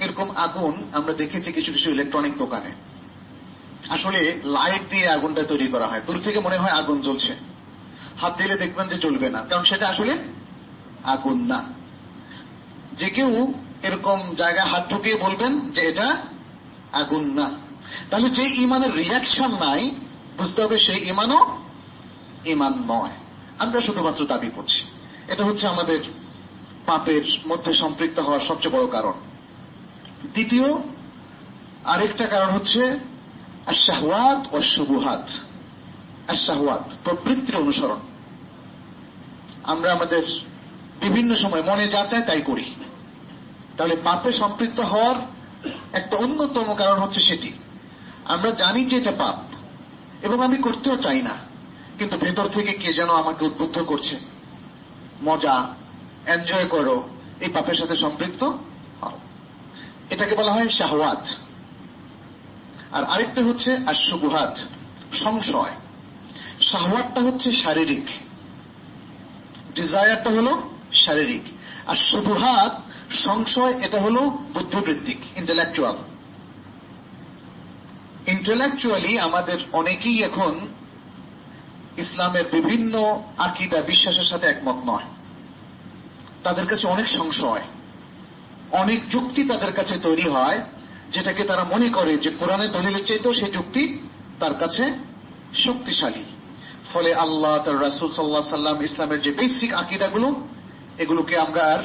[0.00, 2.70] এরকম আগুন আমরা দেখেছি কিছু কিছু ইলেকট্রনিক দোকানে।
[3.88, 7.36] আসলে লাইট দিয়ে আগুনটা তৈরি করা হয়। দূর থেকে মনে হয় আগুন জ্বলছে।
[8.20, 10.18] হাত দিলে দেখবেন যে জ্বলবে না, কারণ সেটা আসলে
[11.04, 11.64] আগুন না।
[12.92, 16.16] যে কেউ এরকম জায়গায় হাত ঢুকিয়ে বলবেন যে এটা
[16.92, 17.50] আগুন না।
[18.10, 19.90] তাহলে যে ইমানের রিয়াকশন নাই,
[20.38, 21.58] বুঝতে হবে সেই ইমানও
[22.46, 23.10] ইমান নয়।
[23.58, 24.84] আমরা শুধুমাত্র দাবি করছি।
[25.28, 26.00] এটা হচ্ছে আমাদের
[26.86, 29.12] পাপের মধ্যে সম্পৃক্ত হওয়ার সবচেয়ে বড় কারণ।
[30.34, 30.68] দ্বিতীয়,
[31.84, 32.82] আরেকটা কারণ হচ্ছে
[33.86, 35.24] শাহওয়াত ও সুবুহাত
[36.46, 38.00] শাহওয়াত প্রবৃত্তির অনুসরণ।
[39.62, 40.22] আমরা আমাদের
[41.00, 42.66] বিভিন্ন সময় মনে যা চায় তাই করি।
[43.76, 45.16] তাহলে পাপে সম্পৃক্ত হওয়ার
[45.92, 47.50] একটা অন্যতম কারণ হচ্ছে সেটি।
[48.24, 49.38] আমরা জানি যে এটা পাপ,
[50.22, 51.34] এবং আমি করতেও চাই না,
[51.98, 54.14] কিন্তু ভেতর থেকে কে যেন আমাকে উদ্বুদ্ধ করছে।
[55.22, 55.54] মজা
[56.26, 56.96] এনজয় করো,
[57.40, 58.42] এই পাপের সাথে সম্পৃক্ত
[60.10, 61.28] এটাকে বলা হয় শাহওয়াত।
[62.92, 64.58] আর আরেকটা হচ্ছে আশুগুহাত
[65.12, 65.70] সংশয়।
[66.60, 68.04] শাহওয়াতটা হচ্ছে শারীরিক।
[69.74, 71.42] ডিজায়ারটা হলো শারীরিক।
[71.86, 75.96] আর শুভহাত সংশয়, এটা হলো বুদ্ধিবৃত্তিক ইন্টেলেকচুয়াল
[78.26, 80.68] ইন্টেলেকচুয়ালি আমাদের অনেকেই এখন
[81.96, 85.02] ইসলামের বিভিন্ন আকিদা, বিশ্বাসের সাথে একমত নয়।
[86.42, 87.62] তাদের কাছে অনেক সংশয়।
[88.72, 90.60] অনেক যুক্তি তাদের কাছে তৈরি হয়,
[91.10, 93.98] যেটাকে তারা মনে করে যে কোরআনের দলিলের চাইতেও সেই যুক্তি
[94.38, 94.92] তার কাছে
[95.54, 96.24] শক্তিশালী।
[96.92, 100.48] ফলে আল্লাহ তার রাসুল সাল্লাহ সাল্লাম ইসলামের যে বেসিক আকিদাগুলো,
[100.98, 101.78] এগুলোকে আমরা আর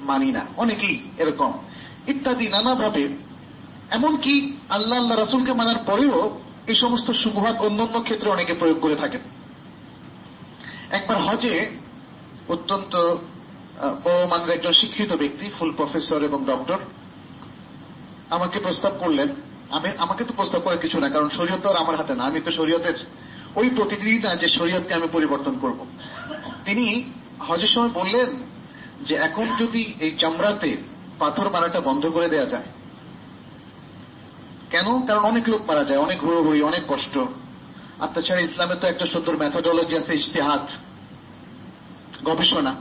[0.00, 1.52] মানি না। অনেকেই এরকম।
[2.06, 3.08] ইত্যাদি নানাভাবে।
[3.90, 9.20] এমনকি আল্লাহ আল্লাহ রাসুলকে মানার পরেও এই সমস্ত সুবহাত অন্যান্য ক্ষেত্রে অনেকে প্রয়োগ করে থাকেন।
[10.90, 11.70] একবার হজে
[12.48, 13.16] অত্যন্ত
[14.04, 16.78] বড় মানের একজন শিক্ষিত ব্যক্তি ফুল প্রফেসর এবং ডক্টর
[18.30, 19.28] আমাকে প্রস্তাব করলেন।
[19.70, 22.50] আমি, আমাকে তো প্রস্তাব করার কিছু না কারণ শরীয়ত আর আমার হাতে না। আমি তো
[22.50, 22.98] শরীয়তের
[23.56, 25.78] ওই প্রতিনিধি না যে শরীয়তকে আমি পরিবর্তন করব।
[26.64, 26.86] তিনি
[27.40, 28.28] হজের সময় বললেন
[29.02, 30.70] যে, এখন যদি এই চামড়াতে
[31.18, 32.68] পাথর মারাটা বন্ধ করে দেয়া যায়,
[34.70, 34.86] কেন?
[35.06, 37.14] কারণ অনেক লোক মারা যায়, অনেক হুড়োহুড়ি, অনেক কষ্ট।
[38.02, 40.64] আর তাছাড়া ইসলামে তো একটা সুন্দর ম্যাথোডোলজি আছে, ইজতেহাদ,
[42.24, 42.74] গবেষণা।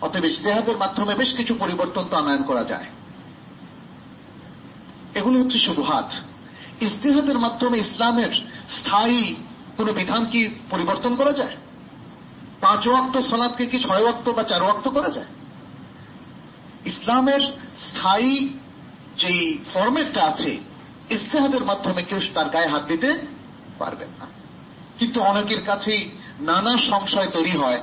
[0.00, 2.84] অতএব ইজতেহাদের মাধ্যমে বেশ কিছু পরিবর্তন আনয়ন করা যায়।
[5.14, 6.12] এগুলো হচ্ছে শুভহাত।
[6.80, 9.36] ইজতেহাদের মাধ্যমে ইসলামের স্থায়ী
[9.76, 11.56] কোন বিধান কি পরিবর্তন করা যায়?
[12.60, 15.26] পাঁচ ওয়াক্ত সলাদকে কি ছয় ওয়াক্ত বা চার ওয়াক্ত করা যায়?
[16.84, 17.40] ইসলামের
[17.76, 18.48] স্থায়ী
[19.16, 20.58] যেই ফরম্যাটটা আছে
[21.10, 23.18] ইস্তেহাদের মাধ্যমে কেউ তার গায়ে হাত দিতে
[23.78, 24.26] পারবেন না।
[24.98, 27.80] কিন্তু অনেকের কাছেই নানা সংশয় তৈরি হয়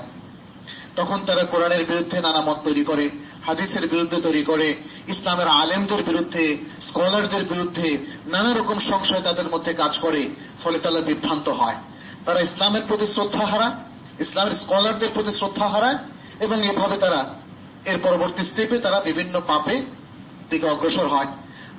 [0.96, 3.10] তখন তারা কোরআনের বিরুদ্ধে নানা মত তৈরি করে,
[3.46, 4.76] হাদিসের বিরুদ্ধে তৈরি করে,
[5.08, 10.30] ইসলামের আলেমদের বিরুদ্ধে, স্কলারদের বিরুদ্ধে নানা রকম সংশয় তাদের মধ্যে কাজ করে,
[10.64, 11.76] ফলে তারা বিভ্রান্ত হয়।
[12.26, 13.72] তারা ইসলামের প্রতি শ্রদ্ধা হারায়,
[14.20, 15.98] ইসলামের স্কলারদের প্রতি শ্রদ্ধা হারায়,
[16.40, 17.36] এবং এভাবে তারা
[17.86, 19.82] এর পরবর্তী স্টেপে তারা বিভিন্ন পাপে
[20.50, 21.28] দিকে অগ্রসর হয়।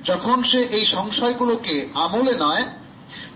[0.03, 2.65] যখন সে এই সংশয়গুলোকে আমলে নয়,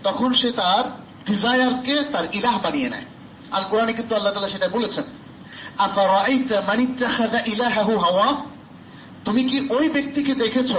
[0.02, 0.84] তখন সে তার
[1.24, 3.06] ডিজায়ারকে তার ইলাহ বানিয়ে নেয়।
[3.50, 5.04] আল কোরআনে কিন্তু আল্লাহ তালা সেটা বলেছেন।
[9.24, 10.72] তুমি কি ওই ব্যক্তিকে দেখেছ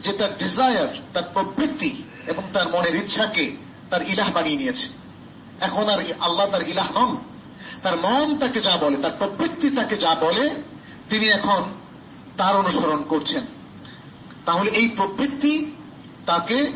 [0.00, 3.56] যে তার ডিজায়ার তার প্রবৃত্তি এবং তার মনের ইচ্ছাকে
[3.90, 4.88] তার ইলাহ বানিয়ে নিয়েছে?
[5.60, 7.16] এখন আর আল্লাহ তার ইলাহ নন।
[7.82, 10.62] তার মন তাকে যা বলে, তার প্রবৃত্তি তাকে যা বলে,
[11.10, 11.62] তিনি এখন
[12.36, 13.42] তার অনুসরণ করছেন।
[14.44, 15.72] তাহলে এই প্রবৃত্তি
[16.26, 16.72] তাকে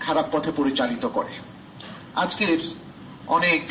[0.00, 1.30] খারাপ পথে পরিচালিত করে।
[2.14, 2.58] আজকের
[3.26, 3.68] অনেক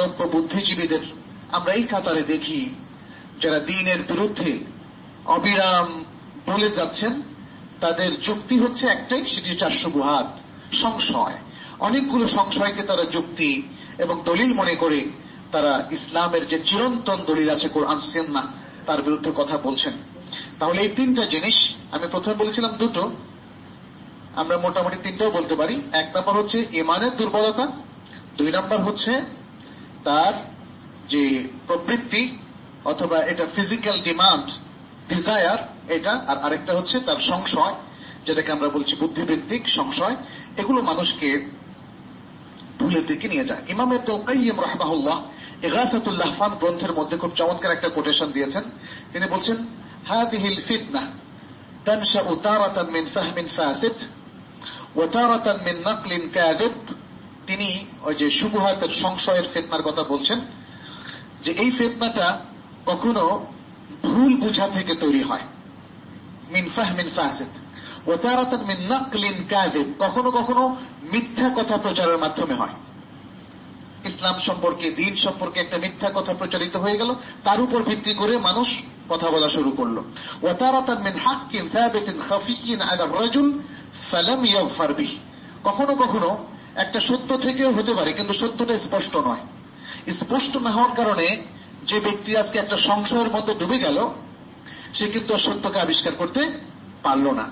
[0.00, 1.17] নব্য বুদ্ধিজীবীদের
[1.52, 2.74] আমরা এই কাতারে দেখি
[3.40, 4.58] যারা দিনের বিরুদ্ধে
[5.26, 6.04] অবিরাম
[6.46, 7.22] বলে যাচ্ছেন,
[7.80, 10.28] তাদের যুক্তি হচ্ছে একটাই, সেটি চারশো গুহাত
[10.72, 11.36] সংশয়।
[11.78, 15.00] অনেকগুলো সংশয়কে তারা যুক্তি এবং দলিল মনে করে
[15.52, 17.98] তারা ইসলামের যে চিরন্তন দলিল আছে, কোরআন
[18.32, 18.42] না
[18.86, 19.92] তার বিরুদ্ধে কথা বলছেন।
[20.58, 23.10] তাহলে এই তিনটা জিনিস, আমি প্রথমে বলেছিলাম দুটো,
[24.36, 27.64] আমরা মোটামুটি তিনটাও বলতে পারি। এক নম্বর হচ্ছে ইমানের দুর্বলতা,
[28.38, 29.12] দুই নম্বর হচ্ছে
[30.04, 30.32] তার
[31.09, 31.23] যে
[31.67, 32.23] প্রবৃত্তি
[32.85, 34.47] অথবা এটা ফিজিক্যাল ডিমান্ড
[35.09, 37.75] ডিজায়ার এটা আর আরেকটা হচ্ছে তার সংশয়
[38.25, 40.15] যেটাকে আমরা বলছি বুদ্ধিবৃত্তিক সংশয়
[40.57, 41.29] এগুলো মানুষকে
[42.79, 43.89] ভুলের দিকে নিয়ে যায় ইমাম
[44.25, 45.17] কাইম রাহমাহুল্লাহ
[45.67, 48.63] ইগাসাতুল্লাহ ফান গ্রন্থের মধ্যে খুব চমৎকার একটা কোটেশন দিয়েছেন
[49.11, 49.57] তিনি বলছেন
[50.05, 51.01] هذه الفتنة
[51.85, 53.97] تنشأ تارة من فهم فاسد
[54.95, 56.75] وتارة من نقل كاذب
[57.47, 57.69] তিনি
[58.03, 60.39] ওই যে শুভহাতের সংশয়ের ফেতনার কথা বলছেন
[61.42, 62.40] যে এই ফেতনাটা
[62.86, 63.24] কখনো
[64.02, 65.44] ভুল বুঝা থেকে তৈরি হয়।
[66.50, 67.52] মিন ফাহমিন ফাসিদ
[68.06, 70.76] ও তারাতান মিন নাকলিন কাযিব। কখনো কখনো
[71.12, 72.74] মিথ্যা কথা প্রচারের মাধ্যমে হয়।
[74.04, 78.68] ইসলাম সম্পর্কে, দিন সম্পর্কে একটা মিথ্যা কথা প্রচারিত হয়ে গেল। তার উপর ভিত্তি করে মানুষ
[79.08, 79.96] কথা বলা শুরু করল।
[80.42, 83.48] ওয়াতারাতান মিন হাক্কিন থাবিতিন খাফিয়িন আলা রাজুল
[84.10, 85.18] ফালাম ইয়াগফার বিহি।
[85.64, 86.30] কখনো কখনো
[86.74, 89.42] একটা সত্য থেকেও হতে পারে, কিন্তু সত্যটা স্পষ্ট নয়।
[90.08, 91.42] স্পষ্ট না হওয়ার কারণে
[91.82, 94.08] যে ব্যক্তি আজকে একটা সংশয়ের মধ্যে ডুবে গেল,
[94.94, 96.50] সে কিন্তু সত্যকে আবিষ্কার করতে
[97.02, 97.50] পারল না।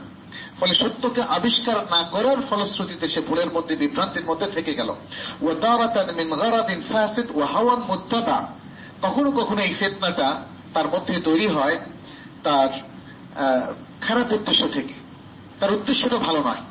[0.61, 4.95] ফলে সত্যকে আবিষ্কার না করার ফলশ্রুতিতে সে ভুলের মধ্যে, বিভ্রান্তির মধ্যে থেকে গেল।
[7.35, 8.49] ও হাওয়ান মুত্তাবা।
[9.03, 10.43] কখনো কখনো এই ফেতনাটা
[10.75, 11.79] তার মধ্যে তৈরি হয়
[12.43, 12.69] তার
[14.01, 14.95] খারাপ উদ্দেশ্য থেকে।
[15.61, 16.63] তার উদ্দেশ্যটা ভালো নয়।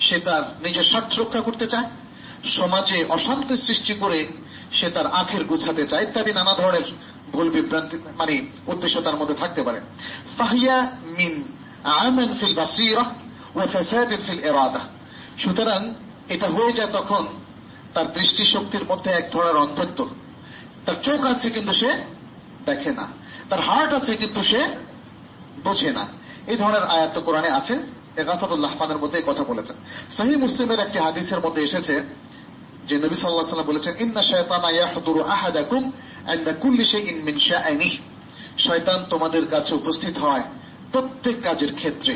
[0.00, 1.90] সে তার নিজের স্বার্থ রক্ষা করতে চায়।
[2.44, 4.26] সমাজে অশান্তি সৃষ্টি করে
[4.72, 6.82] সে তার আখের গুছাতে চায় ইত্যাদি নানা ধরনের
[7.32, 9.80] ভুল বিভ্রান্তি মানে উদ্দেশ্য তার মধ্যে থাকতে পারে।
[10.38, 11.44] ফাহিয়া মিন
[11.84, 13.04] আমেন ফিল বাসিরা
[13.54, 14.80] ও ফেসাদিন ফিল এরাদা
[15.38, 15.94] সুতরাং
[16.28, 17.26] এটা হয়ে যায় তখন
[17.94, 20.08] তার দৃষ্টিশক্তির মধ্যে এক ধরনের অন্ধত্ব।
[20.86, 22.04] তার চোখ আছে কিন্তু সে
[22.66, 23.08] দেখে না।
[23.48, 24.68] তার হার্ট আছে কিন্তু সে
[25.64, 26.06] বোঝে না।
[26.46, 27.74] এই ধরনের আয়াত কোরআনে আছে।
[28.16, 29.76] এগাফাতুল্লাহ ফানের মধ্যে কথা বলেছেন।
[30.10, 32.04] সহি মুসলিমের একটি হাদিসের মধ্যে এসেছে
[32.88, 35.82] যে নবী সাল্লাহ সাল্লাম বলেছেন, ইন্না শয়তানা ইয়াহদুরু আহাদাকুম
[36.32, 37.98] আন্না কুল্লি শাইইন মিন শাআনিহি।
[38.66, 40.44] শয়তান তোমাদের কাছে উপস্থিত হয়
[40.92, 42.14] প্রত্যেক কাজের ক্ষেত্রে।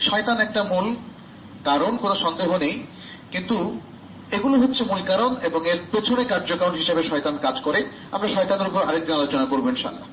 [0.00, 0.86] শয়তান একটা মূল
[1.64, 2.76] কারণ, কোনো সন্দেহ নেই,
[3.32, 3.56] কিন্তু
[4.36, 7.80] এগুলো হচ্ছে মূল কারণ এবং এর পেছনে কার্যকারণ হিসেবে শয়তান কাজ করে।
[8.14, 10.08] আমরা শয়তানের উপর আরেকদিন আলোচনা করব ইনশাল্লাহ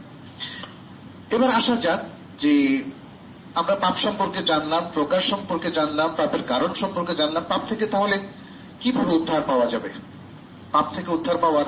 [1.36, 2.02] এবার আসা যাক
[2.38, 2.54] যে
[3.60, 8.18] আমরা পাপ সম্পর্কে জানলাম, প্রকাশ সম্পর্কে জানলাম, পাপের কারণ সম্পর্কে জানলাম। পাপ থেকে তাহলে
[8.84, 9.90] কীভাবে উদ্ধার পাওয়া যাবে?
[10.72, 11.66] পাপ থেকে উদ্ধার পাওয়ার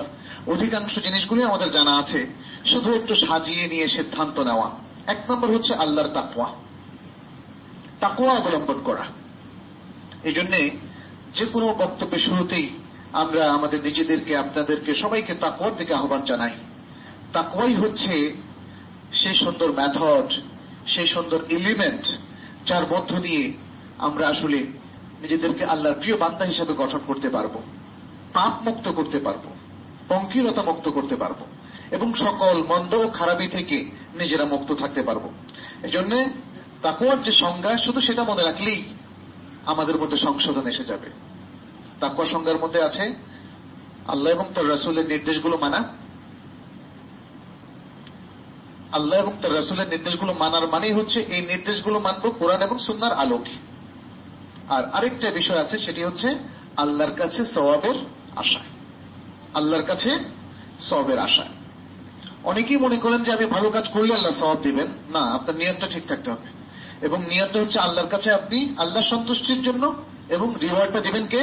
[0.47, 2.27] অধিকাংশ জিনিসগুলি আমাদের জানা আছে।
[2.65, 4.71] শুধু একটু সাজিয়ে নিয়ে সিদ্ধান্ত নেওয়া।
[5.07, 6.53] এক নম্বর হচ্ছে আল্লাহর তাকুয়া
[7.99, 9.05] তাকুয়া অবলম্বন করা।
[10.23, 10.69] এই জন্যে
[11.33, 12.69] যে কোনো বক্তব্যের শুরুতেই
[13.13, 16.51] আমরা আমাদের নিজেদেরকে, আপনাদেরকে, সবাইকে তাকুয়ার দিকে আহ্বান জানাই।
[17.33, 18.33] তাকুয়াই হচ্ছে
[19.11, 20.33] সেই সুন্দর মেথড
[20.87, 22.17] সেই সুন্দর এলিমেন্ট
[22.65, 23.53] যার মধ্য দিয়ে
[23.97, 24.84] আমরা আসলে
[25.25, 27.53] নিজেদেরকে আল্লাহর প্রিয় বান্দা হিসেবে গঠন করতে পারব
[28.33, 29.45] পাপ মুক্ত করতে পারব,
[30.09, 31.39] পঙ্কিলতা মুক্ত করতে পারব,
[31.91, 33.77] এবং সকল মন্দ ও খারাপি থেকে
[34.19, 35.25] নিজেরা মুক্ত থাকতে পারব।
[35.83, 36.11] এই জন্য
[36.81, 38.79] তাকুয়ার যে সংজ্ঞা, শুধু সেটা মনে রাখলেই
[39.65, 41.09] আমাদের মধ্যে সংশোধন এসে যাবে।
[41.99, 43.05] তাকুয়া সংজ্ঞার মধ্যে আছে,
[44.07, 45.81] আল্লাহ এবং তার রাসুলের নির্দেশগুলো মানা।
[48.91, 53.55] আল্লাহ এবং তার রাসুলের নির্দেশগুলো মানার মানেই হচ্ছে এই নির্দেশগুলো মানবো কোরআন এবং সুন্নার আলোকে।
[54.69, 56.35] আর আরেকটা বিষয় আছে, সেটি হচ্ছে
[56.77, 57.95] আল্লাহর কাছে সওয়াবের
[58.35, 58.65] আশায়
[59.53, 60.19] আল্লাহর কাছে
[60.79, 61.47] সবের আশায়
[62.43, 66.07] অনেকেই মনে করেন যে আমি ভালো কাজ করলে আল্লাহ সওয়াব দিবেন। না, আপনার নিয়তটা ঠিক
[66.07, 66.49] থাকতে হবে।
[67.05, 69.95] এবং নিয়তটা হচ্ছে আল্লাহর কাছে আপনি আল্লাহ সন্তুষ্টির জন্য
[70.29, 71.39] এবং রিওয়ার্ডটা দিবেন কে?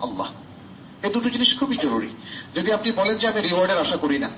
[0.00, 0.26] আল্লাহ।
[1.02, 2.08] এই দুটো জিনিস খুবই জরুরি।
[2.54, 4.30] যদি আপনি বলেন যে আমি রিওয়ার্ডের আশা করি না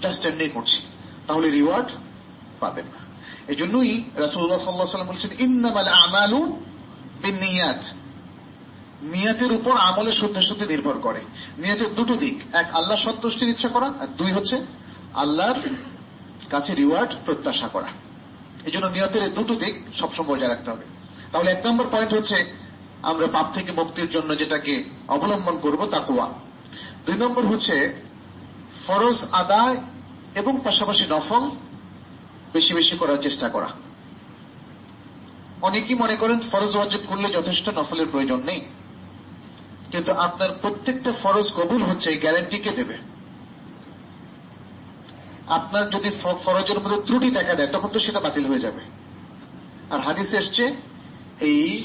[0.00, 0.82] জাস্ট এমনি করছি,
[1.26, 1.88] তাহলে রিওয়ার্ড
[2.60, 3.01] পাবেন না।
[3.50, 3.92] এই জন্যই
[4.24, 6.40] রাসুল্লাহ সাল্লাহ সাল্লাম বলছেন, ইন্নামাল আমালু
[7.22, 7.82] বিনিয়াত
[9.14, 11.20] নিয়তের উপর আমলের শুদ্ধে শুদ্ধে নির্ভর করে।
[11.62, 14.56] নিয়তের দুটো দিক, এক আল্লাহ সন্তুষ্টির ইচ্ছা করা আর দুই হচ্ছে
[15.22, 15.58] আল্লাহর
[16.52, 17.88] কাছে রিওয়ার্ড প্রত্যাশা করা।
[18.66, 20.84] এই জন্য নিয়তের দুটো দিক সবসময় বজায় রাখতে হবে।
[21.32, 22.38] তাহলে এক নম্বর পয়েন্ট হচ্ছে,
[23.10, 24.74] আমরা পাপ থেকে মুক্তির জন্য যেটাকে
[25.14, 26.26] অবলম্বন করব তাকুয়া
[27.06, 27.76] দুই নম্বর হচ্ছে,
[28.86, 29.76] ফরজ আদায়
[30.40, 31.44] এবং পাশাপাশি নফল
[32.52, 33.70] বেশি বেশি করার চেষ্টা করা।
[35.62, 38.60] অনেকেই মনে করেন ফরজ ওয়াজিব করলে যথেষ্ট নফলের প্রয়োজন নেই।
[39.90, 42.96] কিন্তু আপনার প্রত্যেকটা ফরজ কবুল হচ্ছে, এই গ্যারেন্টি কে দেবে?
[45.48, 46.10] আপনার যদি
[46.44, 48.80] ফরজের মধ্যে ত্রুটি দেখা দেয়, তখন তো সেটা বাতিল হয়ে যাবে।
[49.90, 50.74] আর হাদিস এসছে,
[51.40, 51.84] এই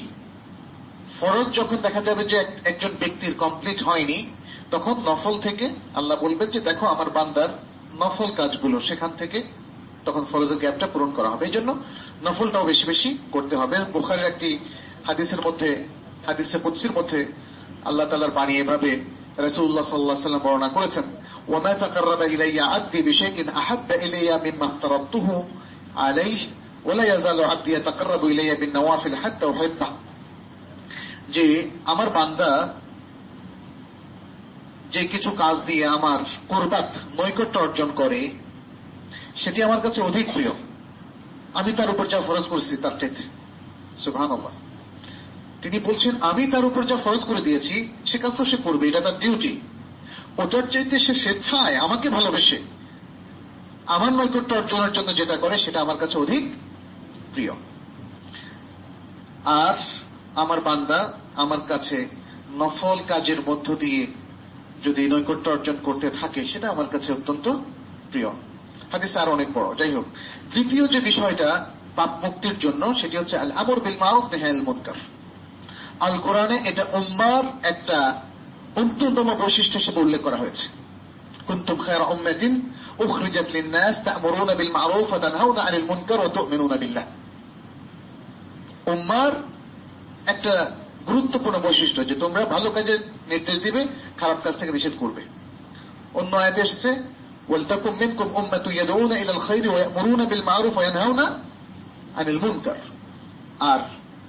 [1.20, 4.30] ফরজ যখন দেখা যাবে যে একজন ব্যক্তির কমপ্লিট হয়নি,
[4.72, 7.50] তখন নফল থেকে আল্লাহ বলবেন যে, দেখো, আমার বান্দার
[7.94, 9.44] নফল কাজগুলো সেখান থেকে
[10.07, 11.71] তখন ফরজের গ্যাপটা পূরণ করা হবে এই জন্য
[12.27, 14.51] নফলটাও বেশি বেশি করতে হবে বুখারের একটি
[15.09, 15.71] হাদিসের মধ্যে
[16.27, 17.21] হাদিসে কুৎসির মধ্যে
[17.89, 18.93] আল্লাহ তালার বাণী এভাবে
[19.39, 21.07] রসুল্লাহ সাল্লাহ সাল্লাম বর্ণনা করেছেন
[21.49, 25.29] وما تقرب إلي عبدي بشيء أحب إلي مما افترضته
[25.97, 26.41] عليه
[26.85, 29.89] ولا يزال عبدي يتقرب إلي بالنوافل حتى أحبه
[31.31, 31.47] যে
[31.85, 32.51] আমার বান্দা
[34.91, 38.21] যে কিছু কাজ দিয়ে আমার কোরবাত নৈকট্য অর্জন করে
[39.38, 40.52] সেটি আমার কাছে অধিক প্রিয়।
[41.54, 43.24] আমি তার উপর যা ফরজ করছি, তার চাইতে।
[43.98, 44.32] সুভান
[45.62, 49.02] তিনি বলছেন, আমি তার উপর যা ফরজ করে দিয়েছি সে কাজ তো সে করবে, এটা
[49.02, 49.60] তার ডিউটি
[50.38, 52.58] ওটার চাইতে সে স্বেচ্ছায় আমাকে ভালোবেসে।
[53.86, 56.44] আমার নৈকট্য অর্জনের জন্য যেটা করে, সেটা আমার কাছে অধিক
[57.34, 57.54] প্রিয়।
[59.46, 59.76] আর
[60.36, 62.08] আমার বান্দা, আমার কাছে
[62.52, 64.08] নফল কাজের মধ্য দিয়ে
[64.84, 67.50] যদি নৈকট্য অর্জন করতে থাকে, সেটা আমার কাছে অত্যন্ত
[68.12, 68.30] প্রিয়।
[68.92, 70.06] হাদিস আর অনেক বড়। যাই হোক
[70.54, 74.94] তৃতীয় যে বিষয়টা পাপ মুক্তির জন্য, সেটি হচ্ছে আল আমর বিল মারুফ নেহাল মুনকার
[76.00, 78.22] আল কোরআনে এটা উম্মার একটা
[78.76, 80.68] অন্যতম বৈশিষ্ট্য হিসেবে উল্লেখ করা হয়েছে।
[81.48, 83.46] কুন্তুম উখরিজাত
[84.58, 85.14] বিল মারুফ
[85.92, 86.20] মুনকার
[88.88, 89.32] উম্মার
[90.28, 90.72] একটা
[91.08, 95.22] গুরুত্বপূর্ণ বৈশিষ্ট্য যে তোমরা ভালো কাজের নির্দেশ দিবে, খারাপ কাজ থেকে নিষেধ করবে।
[96.14, 97.17] অন্য আয়াতে এসেছে
[97.50, 101.26] ইয়াদউনা ইলাল খায়রি ওয়া ইয়ামুরুনা বিল মারুফ ওয়া ইয়ানহাউনা
[102.16, 102.80] আনিল মুনকার
[103.60, 103.80] আর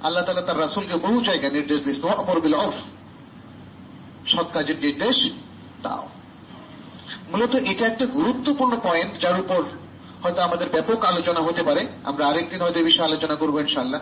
[0.03, 2.79] আল্লাহ তাআলা তার রাসূলকে বহু জায়গায় নির্দেশ দিয়েছেন, ওয়ামুর বিল উরফ
[4.27, 5.31] সৎ কাজের নির্দেশ
[5.83, 6.09] দাও।
[7.31, 9.63] মূলত এটা একটা গুরুত্বপূর্ণ পয়েন্ট যার উপর
[10.23, 14.01] হয়তো আমাদের ব্যাপক আলোচনা হতে পারে। আমরা আরেকদিন হয়তো এই বিষয়ে আলোচনা করব ইনশাল্লাহ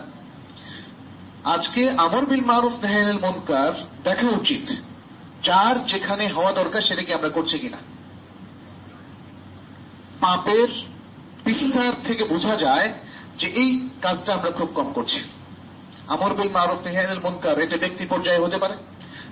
[1.43, 4.65] আজকে আমর বিল মারুফ নেহাইল মনকার দেখা উচিত।
[5.43, 7.79] যার যেখানে হওয়া দরকার সেটাকে আমরা করছি কিনা?
[10.21, 10.69] পাপের
[11.45, 12.93] বিস্তার থেকে বোঝা যায়
[13.37, 15.19] যে এই কাজটা আমরা খুব কম করছি।
[16.07, 18.73] আমর বিল মারুফ নেহাইল মনকার, এটা ব্যক্তি পর্যায়ে হতে পারে,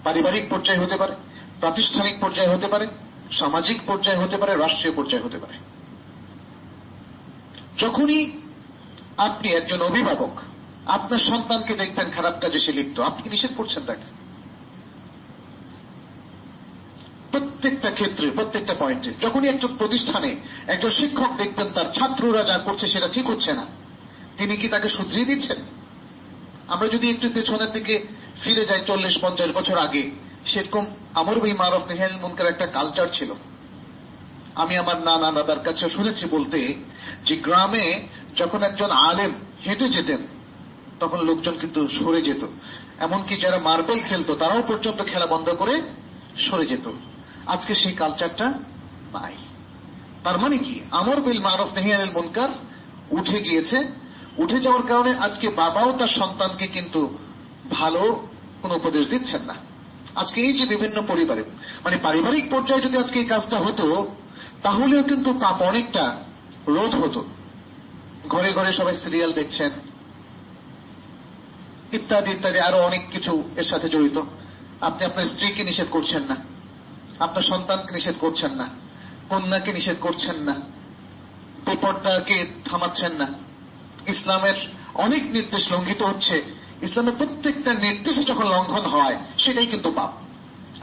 [0.03, 1.15] পারিবারিক পর্যায়ে হতে পারে,
[1.59, 2.87] প্রাতিষ্ঠানিক পর্যায়ে হতে পারে,
[3.31, 5.53] সামাজিক পর্যায়ে হতে পারে, রাষ্ট্রীয় পর্যায়ে হতে পারে।
[7.77, 8.31] যখনই
[9.17, 10.31] আপনি একজন অভিভাবক,
[10.85, 14.14] আপনার সন্তানকে দেখবেন খারাপ কাজে সে লিপ্ত, আপনি নিষেধ করছেন তাকে।
[17.65, 20.31] প্রত্যেকটা ক্ষেত্রে, প্রত্যেকটা পয়েন্টে যখনই একটা প্রতিষ্ঠানে
[20.67, 23.65] একজন শিক্ষক দেখবেন, তার ছাত্ররা যা করছে সেটা ঠিক হচ্ছে না,
[24.37, 25.59] তিনি কি তাকে শুধরিয়ে দিচ্ছেন?
[26.67, 27.95] আমরা যদি একটু পেছনের দিকে
[28.41, 30.03] ফিরে যাই চল্লিশ, পঞ্চাশ বছর আগে,
[30.45, 33.29] সেরকম আমর বই মারফ নেহেল মুনকার একটা কালচার ছিল।
[34.55, 36.59] আমি আমার নানা দাদার কাছে শুনেছি বলতে
[37.25, 37.85] যে গ্রামে
[38.35, 39.31] যখন একজন আলেম
[39.65, 40.21] হেঁটে যেতেন,
[40.99, 42.43] তখন লোকজন কিন্তু সরে যেত।
[42.99, 45.75] এমনকি যারা মার্বেল খেলতো, তারাও পর্যন্ত খেলা বন্ধ করে
[46.37, 46.87] সরে যেত।
[47.47, 48.49] আজকে সেই কালচারটা
[49.13, 49.33] নাই
[50.23, 50.81] তার মানে কি?
[50.91, 52.49] আমর বিল মারফ নেহিয়াল মুনকার
[53.09, 53.87] উঠে গিয়েছে।
[54.37, 57.17] উঠে যাওয়ার কারণে আজকে বাবাও তার সন্তানকে কিন্তু
[57.71, 58.27] ভালো
[58.61, 59.55] কোন উপদেশ দিচ্ছেন না।
[60.15, 61.43] আজকে এই যে বিভিন্ন পরিবারে
[61.83, 64.15] মানে পারিবারিক পর্যায়ে যদি আজকে এই কাজটা হতো,
[64.63, 66.15] তাহলেও কিন্তু পাপ অনেকটা
[66.67, 67.25] রোধ হতো।
[68.27, 69.71] ঘরে ঘরে সবাই সিরিয়াল দেখছেন।
[71.91, 74.21] ইত্যাদি ইত্যাদি, আরও অনেক কিছু এর সাথে জড়িত।
[74.81, 76.54] আপনি আপনার স্ত্রীকে নিষেধ করছেন না।
[77.19, 78.69] আপনার সন্তানকে নিষেধ করছেন না।
[79.29, 80.53] কন্যাকে নিষেধ করছেন না।
[81.65, 83.27] বেপর্দাকে থামাচ্ছেন না।
[84.07, 84.53] ইসলামের
[84.93, 86.43] অনেক নির্দেশ লঙ্ঘিত হচ্ছে।
[86.81, 90.13] ইসলামের প্রত্যেকটা নির্দেশে যখন লঙ্ঘন হয়, সেটাই কিন্তু পাপ।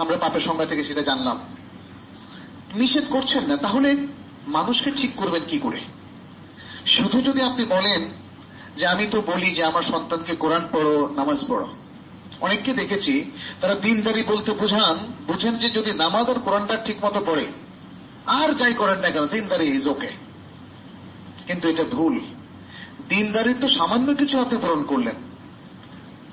[0.01, 1.41] আমরা পাপের সংজ্ঞা থেকে সেটা জানলাম।
[2.74, 3.97] নিষেধ করছেন না, তাহলে
[4.47, 5.80] মানুষকে ঠিক করবেন কি করে?
[6.87, 8.09] শুধু যদি আপনি বলেন
[8.76, 11.68] যে আমি তো বলি যে আমার সন্তানকে কোরআন পড়ো, নামাজ পড়ো।
[12.43, 13.14] অনেককে দেখেছি,
[13.61, 17.45] তারা দিনদারি বলতে বুঝান, বুঝেন যে যদি নামাজ আর কোরআনটা ঠিক মতো পড়ে,
[18.26, 20.11] আর যাই করেন না কেন, দিনদারি ইজ ওকে
[21.47, 22.14] কিন্তু এটা ভুল।
[23.09, 25.16] দিনদারি তো সামান্য কিছু আপনি পূরণ করলেন।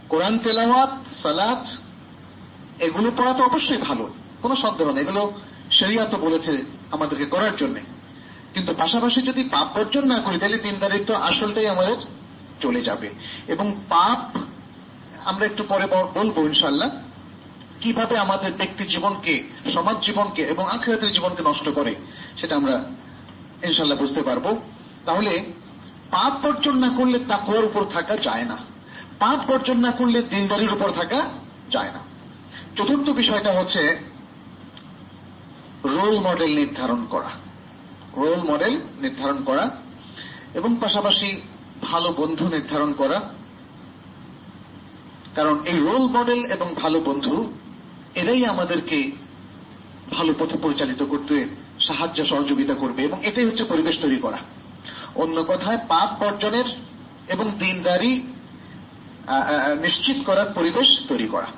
[0.10, 0.94] কোরআন তেলাওয়াত,
[1.24, 1.64] সালাত,
[2.80, 4.06] এগুলো পড়া তো অবশ্যই ভালো,
[4.42, 5.24] কোনো সন্দেহ নেই। এগুলো
[5.72, 6.54] সেরিয়া তো বলেছে
[6.92, 7.76] আমাদেরকে করার জন্য।
[8.54, 11.98] কিন্তু পাশাপাশি যদি পাপ বর্জন না করি, তাহলে দিনদারির তো আসলটাই আমাদের
[12.60, 13.10] চলে যাবে।
[13.48, 14.22] এবং পাপ
[15.26, 16.90] আমরা একটু পরে বলব ইনশাল্লাহ
[17.82, 19.44] কীভাবে আমাদের ব্যক্তি জীবনকে,
[19.74, 21.96] সমাজ জীবনকে এবং আখেরাতের জীবনকে নষ্ট করে,
[22.38, 22.84] সেটা আমরা
[23.64, 24.62] ইনশাল্লাহ বুঝতে পারব।
[25.06, 25.44] তাহলে,
[26.12, 28.58] পাপ বর্জন না করলে তাকুয়ার উপর থাকা যায় না।
[29.20, 31.28] পাপ বর্জন না করলে দিনদারির উপর থাকা
[31.70, 32.00] যায় না।
[32.76, 34.00] চতুর্থ বিষয়টা হচ্ছে
[35.86, 37.30] রোল মডেল নির্ধারণ করা।
[38.14, 39.70] রোল মডেল নির্ধারণ করা
[40.54, 41.42] এবং পাশাপাশি
[41.82, 43.39] ভালো বন্ধু নির্ধারণ করা।
[45.40, 47.54] কারণ এই রোল মডেল এবং ভালো বন্ধু,
[48.16, 49.12] এরাই আমাদেরকে
[50.12, 51.36] ভালো পথে পরিচালিত করতে
[51.80, 54.38] সাহায্য, সহযোগিতা করবে এবং এটাই হচ্ছে পরিবেশ তৈরি করা।
[55.16, 56.68] অন্য কথায়, পাপ বর্জনের
[57.30, 58.12] এবং দিনদারি
[59.82, 61.50] নিশ্চিত করার পরিবেশ তৈরি করা।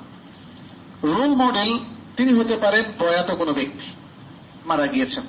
[1.02, 1.78] রোল মডেল
[2.16, 3.86] তিনি হতে পারেন প্রয়াত কোনো ব্যক্তি,
[4.66, 5.24] মারা গিয়েছেন।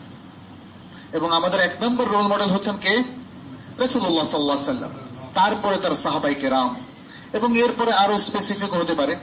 [1.13, 2.93] এবং আমাদের এক নম্বর রোল মডেল হচ্ছেন কে?
[3.83, 4.91] রসুল্লাহ সাল্লাহ সাল্লাম
[5.33, 6.71] তারপরে তার সাহাবাইকে রাম
[7.33, 9.15] এবং এরপরে আরও স্পেসিফিক হতে পারে।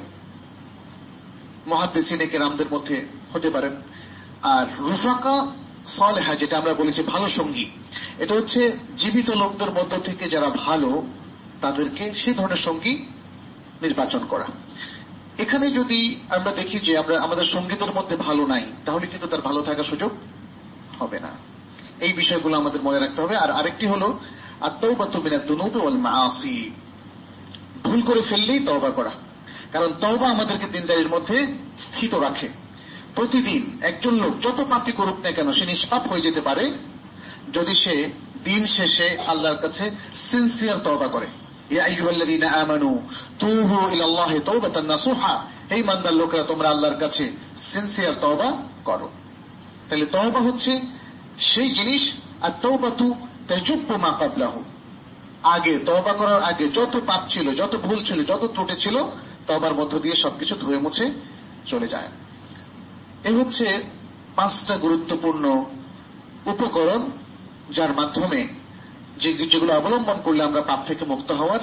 [1.66, 3.72] মহাদ্দেশিনে কেরামদের মধ্যে হতে পারেন
[4.42, 5.46] আর রুফাকা
[5.86, 7.66] সলেহা, যেটা আমরা বলেছি ভালো সঙ্গী,
[8.18, 11.02] এটা হচ্ছে জীবিত লোকদের মধ্য থেকে যারা ভালো,
[11.60, 13.06] তাদেরকে সেই ধরনের সঙ্গী
[13.82, 14.44] নির্বাচন করা।
[15.38, 19.62] এখানে যদি আমরা দেখি যে আমরা, আমাদের সঙ্গীতের মধ্যে ভালো নাই, তাহলে কিন্তু তার ভালো
[19.62, 20.12] থাকার সুযোগ
[20.98, 21.28] হবে না।
[22.00, 24.18] এই বিষয়গুলো আমাদের মনে রাখতে হবে। আর আরেকটি হলো
[25.98, 26.70] মাসি
[27.84, 29.10] ভুল করে ফেললেই তওবা করা।
[29.72, 31.46] কারণ তওবা আমাদেরকে দিনদারির মধ্যে
[31.78, 32.48] স্থিত রাখে।
[33.14, 36.70] প্রতিদিন একজন লোক যত পাপি করুক না কেন, সে নিষ্পাপ হয়ে যেতে পারে
[37.52, 38.10] যদি সে
[38.44, 41.26] দিন শেষে আল্লাহর কাছে সিনসিয়ার তওবা করে।
[45.70, 48.52] এই মান্দার লোকরা, তোমরা আল্লাহর কাছে সিনসিয়ার তওবা
[48.84, 49.10] করো।
[49.88, 50.80] তাহলে তওবা হচ্ছে
[51.38, 53.14] সেই জিনিস আর তৌবা তু
[53.48, 54.50] তেজুব্য মা কাবলাহ
[55.42, 59.04] আগে তবা করার আগে যত পাপ ছিল, যত ভুল ছিল, যত ত্রুটি ছিল
[59.46, 61.10] তবার মধ্য দিয়ে সবকিছু ধুয়ে মুছে
[61.66, 62.08] চলে যায়।
[63.24, 63.82] এ হচ্ছে
[64.36, 65.64] পাঁচটা গুরুত্বপূর্ণ
[66.46, 67.10] উপকরণ
[67.70, 68.48] যার মাধ্যমে
[69.16, 71.60] যে যেগুলো অবলম্বন করলে আমরা পাপ থেকে মুক্ত হওয়ার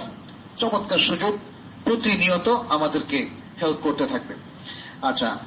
[0.57, 1.38] চমৎকার সুযোগ
[1.84, 3.30] প্রতিনিয়ত আমাদেরকে
[3.61, 4.36] হেল্প করতে থাকবে।
[5.01, 5.38] আচ্ছা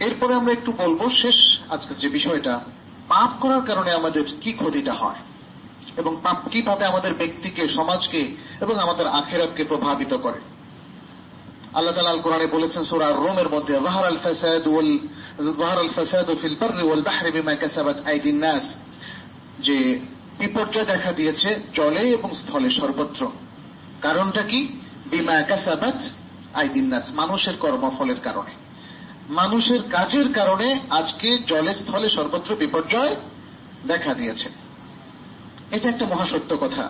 [0.00, 2.60] এরপরে আমরা একটু বলব শেষ আজকের যে বিষয়টা,
[3.08, 5.16] পাপ করার কারণে আমাদের কি ক্ষতিটা হয়?
[5.96, 10.40] এবং পাপ কীভাবে আমাদের ব্যক্তিকে, সমাজকে এবং আমাদের আখেরাতকে প্রভাবিত করে।
[11.74, 14.98] আল্লাহ তালা আল কোরআনে বলেছেন সুরার রোমের মধ্যে জাহার আল ফাসাদ ওয়াল
[15.58, 15.88] জাহার আল
[16.42, 18.80] ফিল বাররি ওয়াল বাহরি বিমা কাসাবাত আইদিন নাস।
[19.58, 19.98] যে
[20.38, 23.30] বিপর্যয় দেখা দিয়েছে জলে এবং স্থলে সর্বত্র।
[24.00, 24.80] কারণটা কি?
[25.06, 26.02] বিমা কাসাবাত
[26.54, 28.50] আইদিন নাস, মানুষের কর্মফলের কারণে।
[29.28, 33.16] মানুষের কাজের কারণে আজকে জলে স্থলে সর্বত্র বিপর্যয়
[33.86, 34.63] দেখা দিয়েছে।
[35.74, 36.84] এটা একটা মহাসত্য কথা।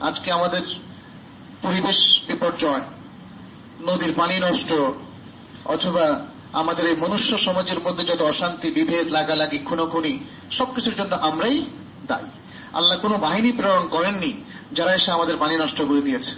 [0.00, 0.62] আজকে আমাদের
[1.62, 2.80] পরিবেশ বিপর্যয়,
[3.80, 4.70] নদীর পানি নষ্ট,
[5.64, 6.04] অথবা
[6.52, 10.18] আমাদের এই মনুষ্য সমাজের মধ্যে যত অশান্তি, বিভেদ, লাগালাগি, খুনোখুনি,
[10.50, 11.64] সবকিছুর জন্য আমরাই
[12.06, 12.30] দায়ী।
[12.72, 14.32] আল্লাহ কোনো বাহিনী প্রেরণ করেননি
[14.72, 16.32] যারা এসে আমাদের পানি নষ্ট করে দিয়েছে,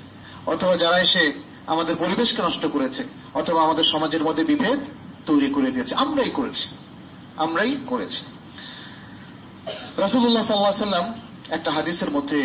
[0.47, 1.33] অথবা যারা এসে
[1.67, 3.03] আমাদের পরিবেশকে নষ্ট করেছে,
[3.35, 4.81] অথবা আমাদের সমাজের মধ্যে বিভেদ
[5.27, 6.69] তৈরি করে দিয়েছে। আমরাই করেছি।
[7.37, 8.23] আমরাই করেছি।
[9.97, 11.07] রাসুল্লাহ সাল্লাহ সাল্লাম
[11.51, 12.41] একটা হাদিসের মধ্যে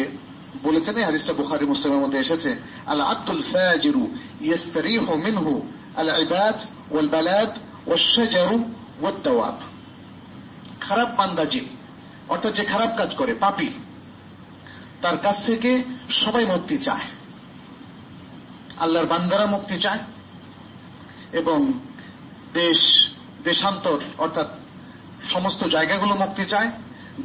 [0.63, 2.51] বলেছেন, এই হাদিসটা বুখারি, মুসলিমের মধ্যে এসেছে
[2.87, 4.03] আল আব্দুল ফাজিরু
[4.41, 5.53] ইয়াস্তারিহু মিনহু
[5.95, 6.57] আল ইবাদ
[6.91, 7.51] ওয়াল বালাদ
[10.79, 11.09] খারাপ
[12.29, 13.33] অর্থাৎ যে খারাপ কাজ করে
[15.01, 15.71] তার কাছ থেকে
[16.09, 17.05] সবাই মুক্তি চায়।
[18.79, 19.99] আল্লাহর বান্দারা মুক্তি চায়
[21.31, 21.73] এবং
[22.53, 22.81] দেশ,
[23.43, 24.47] দেশান্তর, অর্থাৎ
[25.27, 26.69] সমস্ত জায়গাগুলো মুক্তি চায়,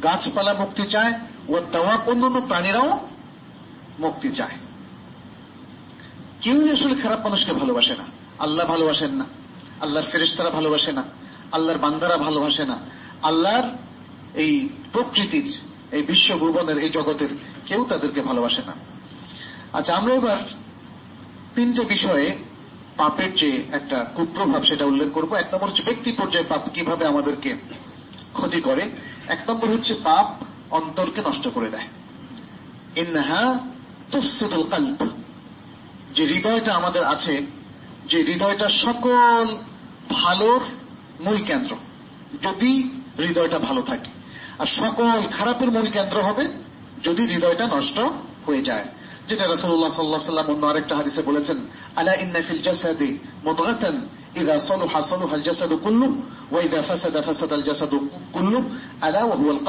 [0.03, 1.13] গাছপালা মুক্তি চায়
[1.51, 3.07] ও দেওয়া অন্যান্য প্রাণীরাও
[3.99, 4.51] মুক্তি চায়।
[6.41, 8.03] কেউই আসলে খারাপ মানুষকে ভালোবাসে না।
[8.39, 9.25] আল্লাহ ভালোবাসেন না।
[9.81, 11.03] আল্লাহর ফেরেশতারা ভালোবাসে না।
[11.51, 12.79] আল্লাহর বান্দারা ভালোবাসে না।
[13.21, 13.63] আল্লাহর
[14.33, 15.59] এই প্রকৃতির,
[15.91, 17.29] এই বিশ্ব ভুবনের, এই জগতের
[17.65, 18.73] কেউ তাদেরকে ভালোবাসে না।
[19.73, 20.37] আচ্ছা আমরা এবার
[21.55, 22.37] তিনটে বিষয়ে
[22.97, 27.55] পাপের যে একটা কুপ্রভাব সেটা উল্লেখ করব। এক নম্বর হচ্ছে ব্যক্তি পর্যায়ে পাপ কীভাবে আমাদেরকে
[28.33, 28.89] ক্ষতি করে?
[29.27, 31.87] এক নম্বর হচ্ছে পাপ অন্তরকে নষ্ট করে দেয়।
[36.15, 37.33] যে হৃদয়টা আমাদের আছে,
[38.09, 39.43] যে হৃদয়টা সকল
[40.09, 40.61] ভালোর
[41.25, 41.71] মূল কেন্দ্র,
[42.41, 42.71] যদি
[43.17, 44.09] হৃদয়টা ভালো থাকে।
[44.59, 46.45] আর সকল খারাপের মূল কেন্দ্র হবে
[47.03, 47.97] যদি হৃদয়টা নষ্ট
[48.47, 48.85] হয়ে যায়।
[49.29, 51.57] যেটা রাসূলুল্লাহ সাল্লাল্লাহু আলাইহি সাল্লাম অন্য আরেকটা হাদিসে বলেছেন,
[51.95, 53.09] আলা ইন্না ফিল জাসাদি
[53.45, 53.95] মুদগাতান
[54.39, 56.07] ইযা সালুহা সালুহা আল জাসাদু কুল্লু
[56.51, 57.97] ওয়া ইযা ফাসাদা ফাসাদা আল জাসাদু
[58.35, 58.59] কুল্লু
[59.01, 59.61] আলা ওয়া হুয়াল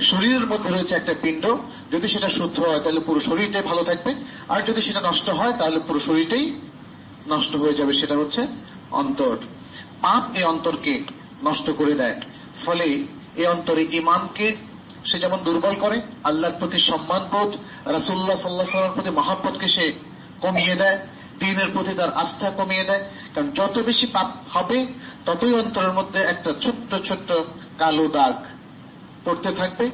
[0.00, 1.56] শরীরের মধ্যে রয়েছে একটা পিণ্ড।
[1.92, 4.14] যদি সেটা শুদ্ধ হয়, তাহলে পুরো শরীরটাই ভালো থাকবে।
[4.48, 6.60] আর যদি সেটা নষ্ট হয়, তাহলে পুরো শরীরটাই
[7.28, 8.46] নষ্ট হয়ে যাবে। সেটা হচ্ছে
[8.90, 9.36] অন্তর।
[10.02, 11.02] পাপ এই অন্তরকে
[11.44, 12.20] নষ্ট করে দেয়।
[12.64, 12.84] ফলে
[13.36, 14.56] এই অন্তরে ইমানকে
[15.04, 17.56] সে যেমন দুর্বল করে, আল্লাহর প্রতি সম্মান বোধ
[17.88, 19.92] রাসুল্লাহ সাল্লাহ সাল্লামের প্রতি মহাব্বতকে সে
[20.40, 20.98] কমিয়ে দেয়
[21.38, 24.86] দিনের প্রতি তার আস্থা কমিয়ে দেয়। কারণ যত বেশি পাপ হবে,
[25.24, 27.32] ততই অন্তরের মধ্যে একটা ছোট্ট ছোট্ট
[27.78, 28.57] কালো দাগ
[29.27, 29.85] পড়তে থাকবে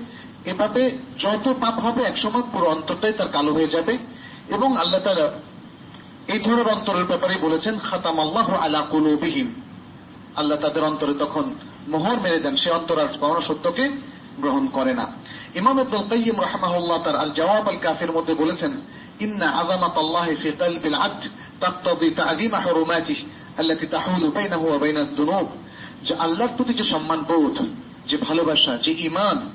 [0.46, 0.82] এভাবে
[1.18, 3.94] যত পাপ হবে একসময় পুরো অন্তরটাই তার কালো হয়ে যাবে
[4.56, 5.28] এবং আল্লাহ তালা
[6.34, 9.48] এই ধরনের অন্তরের ব্যাপারে বলেছেন খাতাম আল্লাহ আলা কুলুবিহিম
[10.36, 11.46] আল্লাহ তাদের অন্তরে তখন
[11.88, 13.86] মোহর মেরে দেন সে অন্তর আর কখনো সত্যকে
[14.42, 15.06] গ্রহণ করে না
[15.60, 18.72] ইমাম আব্দুল কাইয়িম রাহমাহুল্লাহ তার আল জওয়াব আল কাফির মধ্যে বলেছেন
[19.26, 21.22] ইন্না আযামাত আল্লাহ ফি কলবিল আবদ
[21.62, 23.26] তাকতাদি তা'যীম হুরুমাতিহি
[23.58, 25.48] التي تحول بينه وبين الذنوب
[26.04, 27.58] যে আল্লাহর প্রতি যে সম্মান বোধ
[28.07, 29.51] যে ভালোবাসা, যে ইমান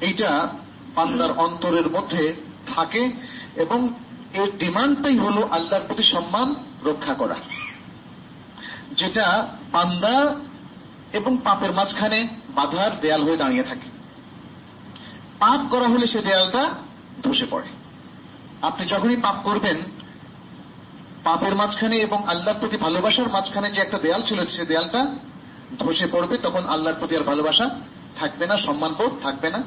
[0.00, 0.48] এইটা
[0.94, 2.34] বান্দার অন্তরের মধ্যে
[2.74, 3.12] থাকে
[3.56, 3.94] এবং
[4.34, 7.34] এর ডিমান্ডটাই হলো আল্লাহর প্রতি সম্মান রক্ষা করা।
[8.96, 10.36] যেটা বান্দা
[11.12, 13.88] এবং পাপের মাঝখানে বাধার দেয়াল হয়ে দাঁড়িয়ে থাকে।
[15.38, 16.68] পাপ করা হলে সে দেয়ালটা
[17.22, 17.66] ধসে পড়ে।
[18.62, 19.76] আপনি যখনই পাপ করবেন,
[21.24, 25.14] পাপের মাঝখানে এবং আল্লাহর প্রতি ভালোবাসার মাঝখানে যে একটা দেয়াল ছিল, সে দেয়ালটা
[25.78, 27.80] ধসে পড়বে, তখন আল্লাহর প্রতি আর ভালোবাসা
[28.16, 29.62] থাকবে না সম্মান বোধ থাকবে না।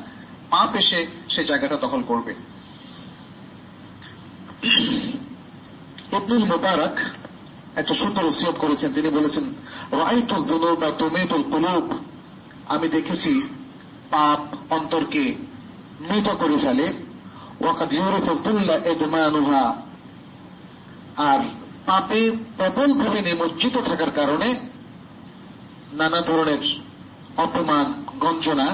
[0.50, 2.36] পাপ এসে সে জায়গাটা দখল করবে।
[6.18, 7.00] ইবনুল মুবারক
[7.76, 9.44] একটা সুন্দর ওসিয়ত করেছেন। তিনি বলেছেন
[9.92, 11.98] রাইতুল যুনুব বা তুমিতুল কুলুব
[12.68, 13.44] আমি দেখেছি
[14.12, 15.36] পাপ অন্তরকে
[16.02, 16.94] মৃত করে ফেলে।
[17.62, 19.82] ওয়াকাদ ইউরিফুল তুল্লা ইদমানুহা।
[21.18, 21.40] আর
[21.86, 24.71] পাপে প্রবলভাবে নিমজ্জিত থাকার কারণে
[25.94, 26.80] নানা ধরনের
[27.38, 28.68] অপমান, গঞ্জনা,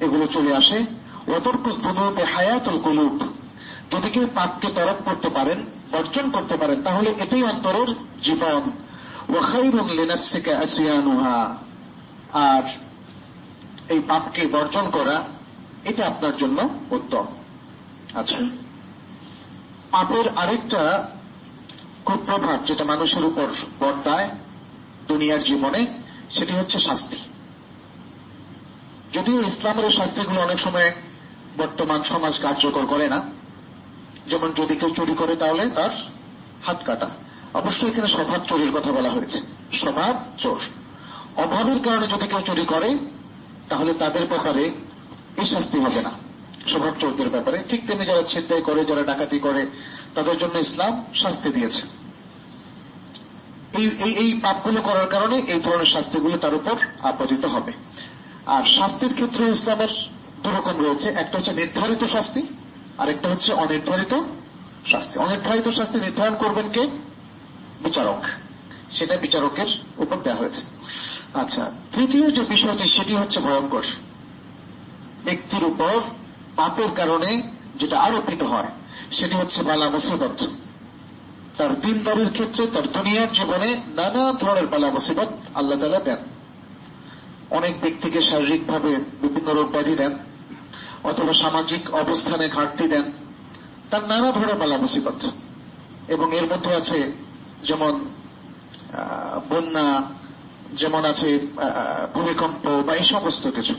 [0.00, 0.84] এগুলো চলে আসে।
[1.28, 3.34] ওতর্কুল দুনুবে হায়াতুল কুলুব।
[3.92, 8.62] যদি কেউ পাপকে তরফ করতে পারেন, বর্জন করতে পারেন, তাহলে এটাই অন্তরের জীবন।
[12.32, 12.62] আর
[13.88, 15.24] এই পাপকে বর্জন করা,
[15.84, 17.26] এটা আপনার জন্য উত্তম।
[18.14, 18.36] আচ্ছা।
[19.90, 21.10] পাপের আরেকটা
[22.04, 23.46] কুপ্রভাব যেটা মানুষের উপর
[23.80, 24.28] বর্তায়
[25.08, 27.16] দুনিয়ার জীবনে সেটি হচ্ছে শাস্তি।
[29.12, 30.92] যদিও ইসলামের শাস্তিগুলো অনেক সময়
[31.58, 33.22] বর্তমান সমাজ কার্যকর করে না।
[34.28, 35.90] যেমন যদি কেউ চুরি করে, তাহলে তার
[36.66, 37.10] হাত কাটা।
[37.54, 39.40] অবশ্যই এখানে স্বভাব চোরের কথা বলা হয়েছে।
[39.72, 40.60] স্বভাব চোর।
[41.36, 42.98] অভাবের কারণে যদি কেউ চুরি করে,
[43.68, 44.64] তাহলে তাদের ব্যাপারে
[45.36, 46.10] এই শাস্তি হবে না।
[46.66, 49.66] স্বভাব চোরদের ব্যাপারে। ঠিক তেমনি যারা ছিনতাই করে, যারা ডাকাতি করে,
[50.14, 52.03] তাদের জন্য ইসলাম শাস্তি দিয়েছে।
[53.78, 57.72] এই এই পাপগুলো করার কারণে এই ধরনের শাস্তিগুলো তার উপর আপতিত হবে।
[58.46, 59.88] আর শাস্তির ক্ষেত্রে ইসলামের
[60.42, 62.42] দুরকম রয়েছে। একটা হচ্ছে নির্ধারিত শাস্তি
[62.98, 64.22] আর একটা হচ্ছে অনির্ধারিত
[64.86, 66.86] শাস্তি। অনির্ধারিত শাস্তি নির্ধারণ করবেন কে?
[67.84, 68.22] বিচারক।
[68.90, 69.66] সেটা বিচারকের
[69.96, 70.62] উপর দেওয়া হয়েছে।
[71.34, 73.82] আচ্ছা তৃতীয় যে বিষয়টি, সেটি হচ্ছে ভয়ঙ্কর।
[75.24, 76.00] ব্যক্তির উপর
[76.56, 77.42] পাপের কারণে
[77.76, 78.66] যেটা আরোপিত হয়,
[79.10, 80.46] সেটি হচ্ছে বালা মুসিবত।
[81.58, 86.20] তার দিনদারির ক্ষেত্রে, তার দুনিয়ার জীবনে নানা ধরনের বালা মুসিবত আল্লাহ তালা দেন।
[87.50, 88.92] অনেক ব্যক্তিকে শারীরিকভাবে
[89.22, 90.12] বিভিন্ন রোগ ব্যাধি দেন,
[91.04, 93.06] অথবা সামাজিক অবস্থানে ঘাটতি দেন,
[93.90, 95.20] তার নানা ধরনের বালা মুসিবত।
[96.08, 97.12] এবং এর মধ্যে আছে
[97.62, 97.92] যেমন
[99.48, 99.88] বন্যা,
[100.72, 101.28] যেমন আছে
[102.14, 103.74] ভূমিকম্প বা এই সমস্ত কিছু।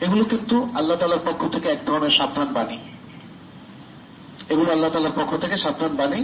[0.00, 2.78] এগুলো কিন্তু আল্লাহ তালার পক্ষ থেকে এক ধরনের সাবধান বাণী।
[4.48, 6.20] এগুলো আল্লাহ তালার পক্ষ থেকে সাবধান বাণী।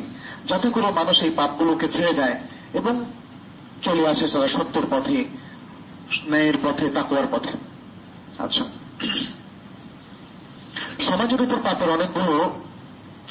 [0.46, 2.40] যাতে করে মানুষ এই পাপগুলোকে ছেড়ে দেয়
[2.74, 3.04] এবং
[3.82, 5.24] চলে আসে তারা সত্যের পথে,
[6.26, 7.48] ন্যায়ের পথে তাকুয়ার পথে।
[8.38, 8.64] আচ্ছা।
[10.98, 12.52] সমাজের উপর পাপের অনেকগুলো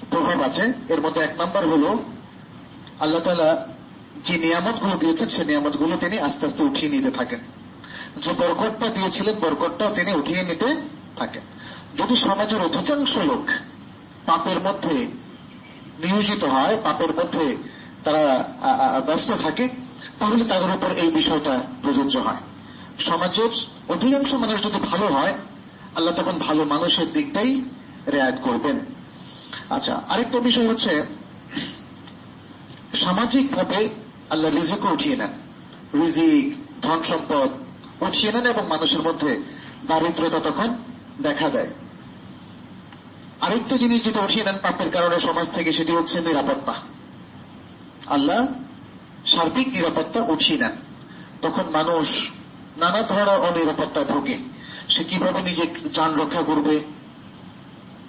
[0.10, 1.98] প্রভাব আছে। এর মধ্যে এক নম্বর হল,
[3.00, 3.68] আল্লাহ তালা
[4.26, 7.40] যে নিয়ামতগুলো দিয়েছেন, সে নিয়ামতগুলো তিনি আস্তে আস্তে উঠিয়ে নিতে থাকেন।
[8.18, 10.76] যে বরকটটা দিয়েছিলেন বরকটটাও তিনি উঠিয়ে নিতে
[11.16, 11.42] থাকেন।
[11.98, 13.46] যদি সমাজের অধিকাংশ লোক
[14.26, 15.23] পাপের মধ্যে
[16.00, 17.58] নিয়োজিত হয়, পাপের মধ্যে
[18.04, 18.24] তারা
[19.06, 19.70] ব্যস্ত থাকে,
[20.20, 22.42] তাহলে তাদের উপর এই বিষয়টা প্রযোজ্য হয়।
[23.00, 23.50] সমাজের
[23.90, 25.34] অধিকাংশ মানুষ যদি ভালো হয়,
[25.96, 27.62] আল্লাহ তখন ভালো মানুষের দিকটাই
[28.08, 28.80] রেয়াত করবেন।
[29.70, 31.06] আচ্ছা আরেকটা বিষয় হচ্ছে,
[32.94, 33.90] সামাজিকভাবে
[34.30, 35.34] আল্লাহ রিজিকও উঠিয়ে নেন।
[35.94, 36.46] রিজিক,
[36.82, 37.50] ধন সম্পদ
[38.04, 39.44] উঠিয়ে নেন এবং মানুষের মধ্যে
[39.88, 40.70] দারিদ্রতা তখন
[41.22, 41.70] দেখা দেয়।
[43.44, 46.74] আরেকটা জিনিস যেটা উঠিয়ে নেন পাপের কারণে সমাজ থেকে, সেটি হচ্ছে নিরাপত্তা।
[48.08, 48.48] আল্লাহ
[49.26, 50.72] সার্বিক নিরাপত্তা উঠিয়ে নেন।
[51.42, 52.32] তখন মানুষ
[52.78, 54.38] নানা ধরনের অনিরাপত্তা ভোগে।
[54.90, 56.80] সে কীভাবে নিজে যান রক্ষা করবে?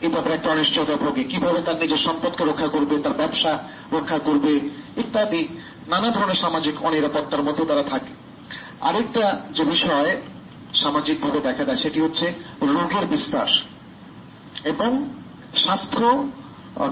[0.00, 3.58] এই ব্যাপারে একটা অনিশ্চয়তা ভোগে। কীভাবে তার নিজের সম্পদকে রক্ষা করবে, তার ব্যবসা
[3.92, 4.52] রক্ষা করবে?
[4.96, 5.48] ইত্যাদি
[5.88, 8.12] নানা ধরনের সামাজিক অনিরাপত্তার মধ্যে তারা থাকে।
[8.80, 10.22] আরেকটা যে বিষয়
[10.74, 13.46] সামাজিকভাবে দেখা দেয় সেটি হচ্ছে রোগের বিস্তার।
[14.64, 15.08] এবং
[15.56, 16.28] স্বাস্থ্য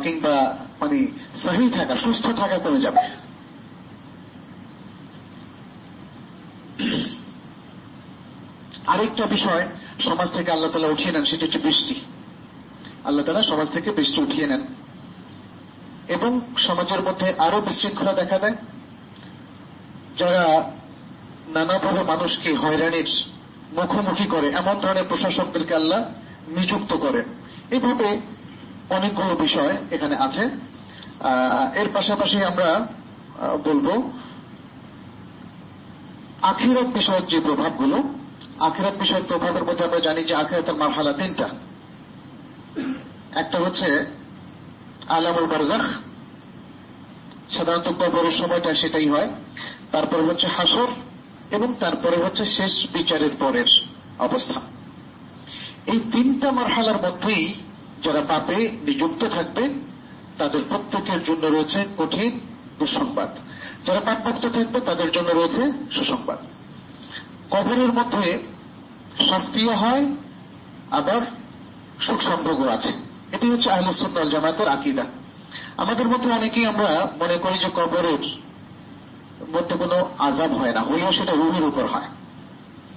[0.03, 3.03] কিংবা মানে সহি থাকা, সুস্থ থাকা কমে যাবে
[8.87, 11.95] আরেকটা বিষয় সমাজ থেকে আল্লাহ তালা উঠিয়ে নেন, সেটি হচ্ছে বৃষ্টি।
[13.05, 14.63] আল্লাহ তালা সমাজ থেকে বৃষ্টি উঠিয়ে নেন।
[16.09, 18.57] এবং সমাজের মধ্যে আরও বিশৃঙ্খলা দেখা দেয়।
[20.17, 20.73] যারা
[21.49, 23.11] নানাভাবে মানুষকে হয়রানির
[23.73, 26.05] মুখোমুখি করে, এমন ধরনের প্রশাসকদেরকে আল্লাহ
[26.49, 27.25] নিযুক্ত করেন।
[27.71, 28.21] এইভাবে
[28.91, 30.43] অনেকগুলো বিষয় এখানে আছে।
[31.75, 32.89] এর পাশাপাশি আমরা
[33.65, 33.87] বলব,
[36.43, 38.03] আখিরাত বিষয়ক যে প্রভাবগুলো,
[38.59, 41.49] আখিরাত বিষয়ক প্রভাবের মধ্যে আমরা জানি যে আখিরাতের মারহালা তিনটা।
[43.37, 44.07] একটা হচ্ছে
[45.09, 45.85] আলামুল বারজাখ,
[47.51, 49.29] সাধারণত কবরের সময়টা সেটাই হয়।
[49.93, 50.89] তারপরে হচ্ছে হাসর
[51.51, 53.69] এবং তারপরে হচ্ছে শেষ বিচারের পরের
[54.19, 54.61] অবস্থা।
[55.87, 57.55] এই তিনটা মারহালার মধ্যেই
[58.03, 59.71] যারা পাপে নিযুক্ত থাকবে
[60.39, 62.41] তাদের প্রত্যেকের জন্য রয়েছে কঠিন
[62.79, 63.29] দুঃসংবাদ।
[63.85, 66.39] যারা পাপমুক্ত থাকবে, তাদের জন্য রয়েছে সুসংবাদ।
[67.51, 68.39] কবরের মধ্যে
[69.29, 70.05] শাস্তিও হয়,
[70.91, 71.21] আবার
[72.01, 72.93] সুখ সম্পর্ক আছে।
[73.33, 75.05] এটি হচ্ছে আহলুসুল জামাতের আকিদা।
[75.77, 78.23] আমাদের মধ্যে অনেকেই আমরা মনে করি যে কবরের
[79.51, 82.09] মধ্যে কোনো আজাব হয় না, হলেও সেটা রুহের উপর হয়,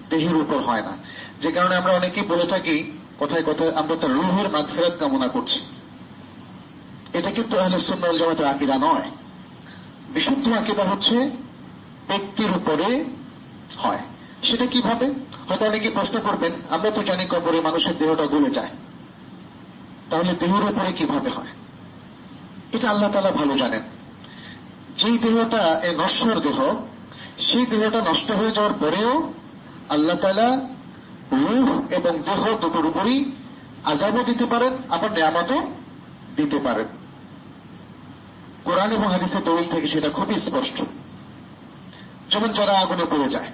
[0.10, 0.98] দেহের উপর হয় না।
[1.42, 5.60] যে কারণে আমরা অনেকেই বলে থাকি কথায় কথায় আমরা তার রুহের মাগফিরাত কামনা করছি।
[7.14, 9.12] এটা কিন্তু আহলুসুল জামাতের আকিদা নয়।
[10.14, 11.30] বিশুদ্ধ আকিদা হচ্ছে
[12.08, 13.06] ব্যক্তির উপরে
[13.78, 14.00] হয়।
[14.44, 15.06] সেটা কীভাবে?
[15.50, 18.70] হয়তো অনেকে প্রশ্ন করবেন, আমরা তো জানি কবরে মানুষের দেহটা গলে যায়।
[20.10, 21.48] তাহলে দেহের উপরে কীভাবে হয়?
[22.72, 23.82] এটা আল্লাহ তালা ভালো জানেন।
[24.98, 26.76] যেই দেহটা এ নশ্বর দেহ,
[27.38, 29.34] সেই দেহটা নষ্ট হয়ে যাওয়ার পরেও
[29.90, 30.75] আল্লাহ তালা
[31.32, 33.32] রুহ এবং দেহ দুটোর উপরই
[33.86, 35.60] আজাবও দিতে পারেন, আবার নিয়ামতও
[36.36, 36.88] দিতে পারেন।
[38.64, 40.84] কোরআন এবং হাদিসের দলিল থেকে সেটা খুবই স্পষ্ট।
[42.30, 43.50] যেমন যারা আগুনে পড়ে যায়,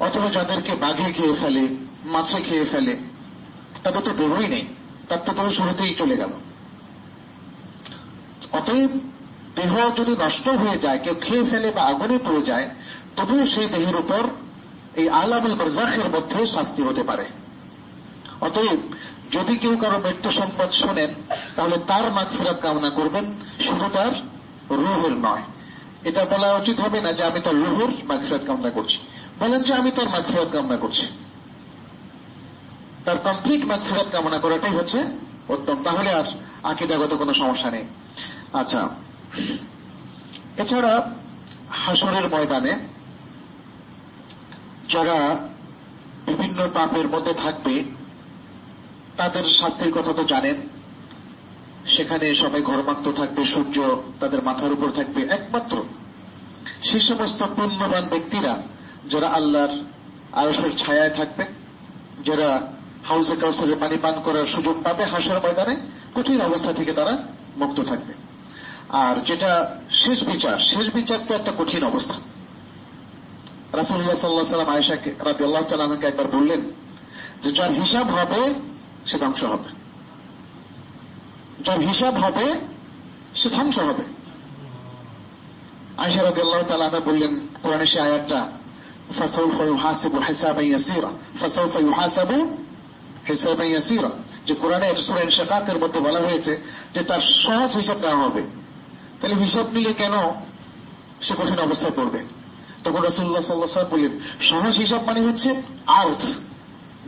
[0.00, 1.68] অথবা যাদেরকে বাঘে খেয়ে ফেলে,
[2.04, 2.96] মাছে খেয়ে ফেলে,
[3.82, 4.64] তাদের তো দেহই নেই,
[5.08, 6.30] তার তো দেহ শুরুতেই চলে গেল।
[8.52, 8.90] অতএব
[9.56, 12.68] দেহ যদি নষ্ট হয়ে যায়, কেউ খেয়ে ফেলে বা আগুনে পড়ে যায়,
[13.16, 14.22] তবুও সেই দেহের উপর
[14.94, 17.26] এই আলামুল বারজাখের মধ্যে শাস্তি হতে পারে।
[18.40, 18.78] অতএব
[19.30, 21.14] যদি কেউ কারও মৃত্যু সংবাদ শোনেন,
[21.56, 24.12] তাহলে তার মাগফিরাত কামনা করবেন, শুধু তার
[24.70, 25.42] রুহের নয়।
[26.04, 28.98] এটা বলা উচিত হবে না যে আমি তার রুহের মাগফিরাত কামনা করছি।
[29.40, 31.06] বলেন যে আমি তার মাগফিরাত কামনা করছি।
[33.04, 35.04] তার কমপ্লিট মাগফিরাত কামনা করাটাই হচ্ছে
[35.48, 36.24] উত্তম। তাহলে আর
[36.62, 37.84] আকিদাগত কোনো সমস্যা নেই।
[38.52, 38.88] আচ্ছা
[40.56, 41.10] এছাড়া
[41.70, 42.99] হাসরের ময়দানে
[44.90, 45.48] যারা
[46.26, 47.84] বিভিন্ন পাপের মধ্যে থাকবে,
[49.16, 50.54] তাদের শাস্তির কথা তো জানেন।
[51.86, 55.84] সেখানে সবাই ঘরমাক্ত থাকবে, সূর্য তাদের মাথার উপর থাকবে, একমাত্র।
[56.82, 58.62] সে সমস্ত পুণ্যবান ব্যক্তিরা
[59.08, 59.72] যারা আল্লাহর
[60.32, 61.44] আরসের ছায়ায় থাকবে,
[62.24, 62.72] যারা
[63.04, 65.76] হাউসে কাউসারে পানি পান করার সুযোগ পাবে হাসার ময়দানে,
[66.14, 67.18] কঠিন অবস্থা থেকে তারা
[67.56, 68.12] মুক্ত থাকবে।
[68.88, 72.14] আর যেটা শেষ বিচার শেষ বিচার তো একটা কঠিন অবস্থা।
[73.73, 76.61] রাসুল্লাহ সাল্লাহ সাল্লাম আয়সাকে রাতে আল্লাহ তালাকে একবার বললেন
[77.43, 78.41] যে যার হিসাব হবে
[79.05, 79.69] সে ধ্বংস হবে
[81.65, 82.45] যার হিসাব হবে
[83.33, 84.05] সে ধ্বংস হবে
[85.97, 88.41] আয়সা রাতে আল্লাহ তালা বললেন কোরআনে সে আয়াতটা
[89.11, 92.31] فسوف يحاسب حسابا يسيرا فسوف يحاسب
[93.25, 94.11] حسابا يسيرا
[94.47, 96.53] যে কোরআনের সূরা ইনশিকাকের মধ্যে বলা হয়েছে
[96.93, 98.43] যে তার সহজ হিসাব নেওয়া হবে
[99.19, 100.15] তাহলে হিসাব নিলে কেন
[101.21, 102.19] সে কঠিন অবস্থায় পড়বে
[102.84, 106.24] তখন রাসুল্লাহ সাল্লাহ সাল্লাম বললেন সহজ হিসাব মানে হচ্ছে আর্থ,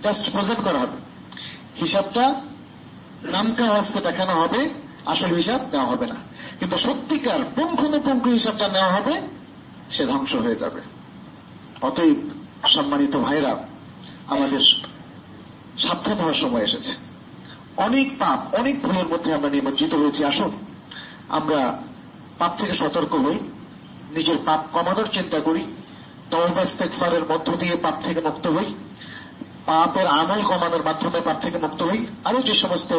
[0.02, 0.96] জাস্ট প্রেজেন্ট করা হবে।
[1.80, 2.34] হিসাবটা
[3.22, 4.68] নামকা আওয়াজকে দেখানো হবে,
[5.06, 6.14] আসল হিসাব নেওয়া হবে না।
[6.58, 9.20] কিন্তু সত্যিকার পুঙ্খানুপুঙ্খ হিসাবটা নেওয়া হবে,
[9.90, 10.80] সে ধ্বংস হয়ে যাবে।
[11.82, 12.16] অতএব,
[12.68, 13.56] সম্মানিত ভাইরা,
[14.26, 14.60] আমাদের
[15.78, 16.96] সাবধান হওয়ার সময় এসেছে।
[17.76, 20.50] অনেক পাপ, অনেক ভুলের মধ্যে আমরা নিমজ্জিত হয়েছি। আসুন,
[21.28, 21.82] আমরা
[22.38, 23.38] পাপ থেকে সতর্ক হই।
[24.15, 25.63] নিজের পাপ কমানোর চিন্তা করি
[26.31, 28.67] তওবাস্তেকফারের মধ্য দিয়ে পাপ থেকে মুক্ত হই
[29.65, 32.91] পাপের আমল কমানোর মাধ্যমে পাপ থেকে মুক্ত হই আরো যে সমস্ত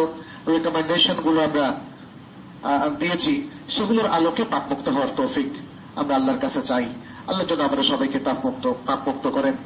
[0.48, 1.66] রেকমেন্ডেশন গুলো আমরা
[2.98, 3.32] দিয়েছি
[3.68, 5.50] সেগুলোর আলোকে পাপ মুক্ত হওয়ার তৌফিক
[5.96, 6.86] আমরা আল্লাহর কাছে চাই
[7.28, 9.56] আল্লাহ যেন আমরা সবাইকে পাপ মুক্ত পাপ মুক্ত করেন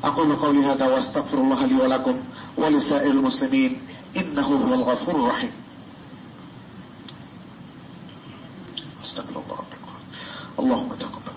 [0.00, 2.16] أقول قولي هذا وأستغفر الله لي ولكم
[2.56, 3.72] ولسائر المسلمين
[4.16, 5.52] إنه هو الغفور الرحيم
[9.02, 9.71] أستغفر الله ربكم
[10.59, 11.33] اللهم تقبل.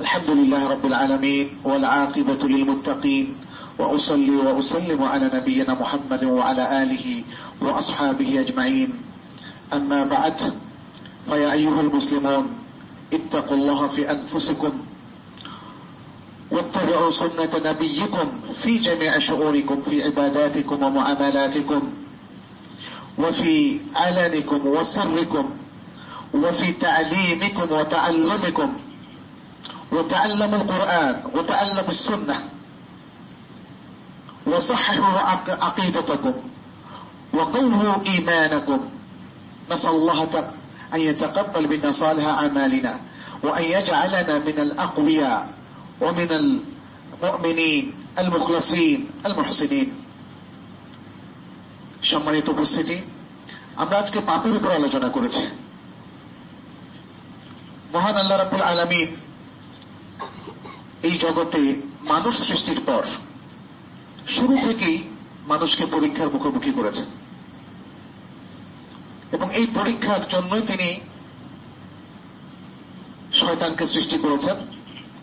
[0.00, 3.36] الحمد لله رب العالمين والعاقبة للمتقين
[3.78, 7.22] وأصلي وأسلم على نبينا محمد وعلى آله
[7.60, 8.90] وأصحابه أجمعين.
[9.72, 10.40] أما بعد
[11.30, 12.46] فيا أيها المسلمون
[13.12, 14.72] اتقوا الله في أنفسكم
[16.50, 21.82] واتبعوا سنة نبيكم في جميع شؤونكم في عباداتكم ومعاملاتكم
[23.18, 25.57] وفي علنكم وسركم
[26.33, 28.69] وفي تعليمكم وتعلمكم
[29.91, 32.49] وتعلموا القرآن وتعلموا السنة
[34.45, 35.19] وصححوا
[35.65, 36.33] عقيدتكم
[37.33, 38.79] وقووا إيمانكم
[39.71, 40.19] نسأل الله
[40.93, 42.99] أن يتقبل منا صالح أعمالنا
[43.43, 45.49] وأن يجعلنا من الأقوياء
[46.01, 46.29] ومن
[47.21, 47.83] المؤمنين
[48.19, 49.89] المخلصين المحسنين
[52.11, 52.97] সম্মানিত উপস্থিতি
[53.81, 55.43] আমরা আজকে পাপের উপর আলোচনা করেছি
[57.92, 59.16] মহান আল্লাহ রাবুল আলমিন
[61.02, 63.04] এই জগতে মানুষ সৃষ্টির পর
[64.28, 65.08] শুরু থেকেই
[65.46, 67.04] মানুষকে পরীক্ষার মুখোমুখি করেছেন।
[69.32, 71.00] এবং এই পরীক্ষার জন্যই তিনি
[73.32, 74.56] শয়তানকে সৃষ্টি করেছেন।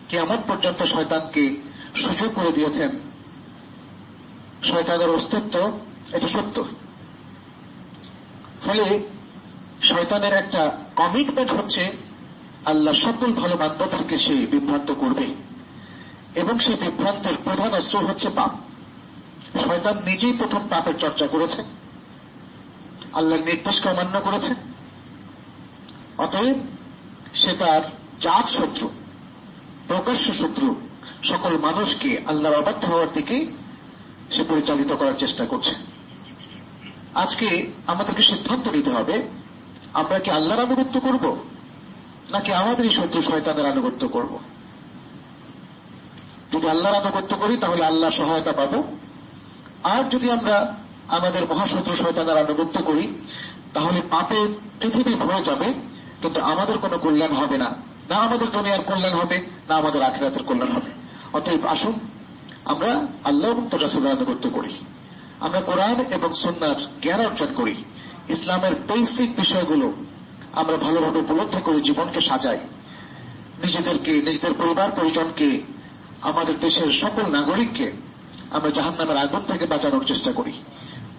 [0.10, 1.56] কেমন পর্যন্ত শয়তানকে
[1.96, 2.90] সুযোগ করে দিয়েছেন।
[4.64, 5.80] শয়তানের অস্তিত্ব
[6.14, 6.64] এটা সত্য।
[8.62, 9.04] ফলে
[9.82, 12.05] শয়তানের একটা কমিটমেন্ট হচ্ছে
[12.66, 15.26] আল্লাহ সকল ভালো বান্ধবদেরকে সে বিভ্রান্ত করবে।
[16.36, 18.52] এবং সেই বিভ্রান্তের প্রধান অস্ত্র হচ্ছে পাপ।
[19.60, 21.64] শয়তান নিজেই প্রথম পাপের চর্চা করেছে।
[23.14, 24.54] আল্লাহর নির্দেশকে অমান্য করেছে।
[26.18, 26.56] অতএব
[27.34, 27.82] সে তার
[28.22, 28.90] জাত শত্রু,
[29.88, 30.76] প্রকাশ্য শত্রু,
[31.24, 33.46] সকল মানুষকে আল্লাহর অবাধ্য হওয়ার দিকে
[34.32, 35.76] সে পরিচালিত করার চেষ্টা করছে।
[37.16, 39.22] আজকে আমাদেরকে সিদ্ধান্ত নিতে হবে,
[39.94, 41.38] আমরা কি আল্লাহর আনুগত্য করব?
[42.36, 44.34] নাকি আমাদেরই শত্রু শয়তানের আনুগত্য করব?
[46.54, 48.74] যদি আল্লাহর আনুগত্য করি, তাহলে আল্লাহ সহায়তা পাব।
[49.84, 50.56] আর যদি আমরা
[51.08, 53.06] আমাদের মহাশত্রু শয়তানের আনুগত্য করি,
[53.74, 54.40] তাহলে পাপে
[54.80, 55.68] পৃথিবী ভরে যাবে,
[56.22, 57.70] কিন্তু আমাদের কোনো কল্যাণ হবে না।
[58.10, 59.38] না আমাদের দুনিয়ার কল্যাণ হবে,
[59.70, 60.92] না আমাদের আখিরাতের কল্যাণ হবে।
[61.34, 61.96] অতএব আসুন,
[62.66, 62.92] আমরা
[63.24, 64.72] আল্লাহ এবং তোর রাসুলের আনুগত্য করি।
[65.40, 67.76] আমরা কোরআন এবং সন্ন্যার জ্ঞান অর্জন করি।
[68.30, 69.88] ইসলামের বেসিক বিষয়গুলো
[70.56, 72.58] আমরা ভালোভাবে উপলব্ধি করে জীবনকে সাজাই।
[73.64, 75.62] নিজেদেরকে, নিজেদের পরিবার, পরিজনকে,
[76.22, 77.92] আমাদের দেশের সকল নাগরিককে
[78.52, 80.54] আমরা জাহান নামের আগুন থেকে বাঁচানোর চেষ্টা করি।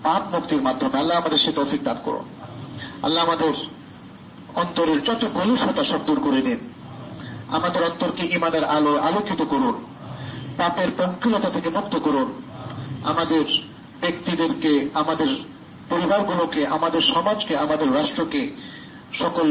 [0.03, 2.25] পাপ মুক্তির মাধ্যমে আল্লাহ আমাদের সে তৌফিক দান করুন।
[3.03, 3.53] আল্লাহ আমাদের
[4.55, 6.59] অন্তরের যত কলুষতা সব দূর করে দিন।
[7.49, 9.85] আমাদের অন্তরকে ইমানের আলো আলোকিত করুন।
[10.57, 12.43] পাপের পঙ্কিলতা থেকে মুক্ত করুন।
[13.05, 13.45] আমাদের
[14.01, 15.27] ব্যক্তিদেরকে, আমাদের
[15.89, 18.76] পরিবারগুলোকে, আমাদের সমাজকে, আমাদের রাষ্ট্রকে
[19.13, 19.47] সকল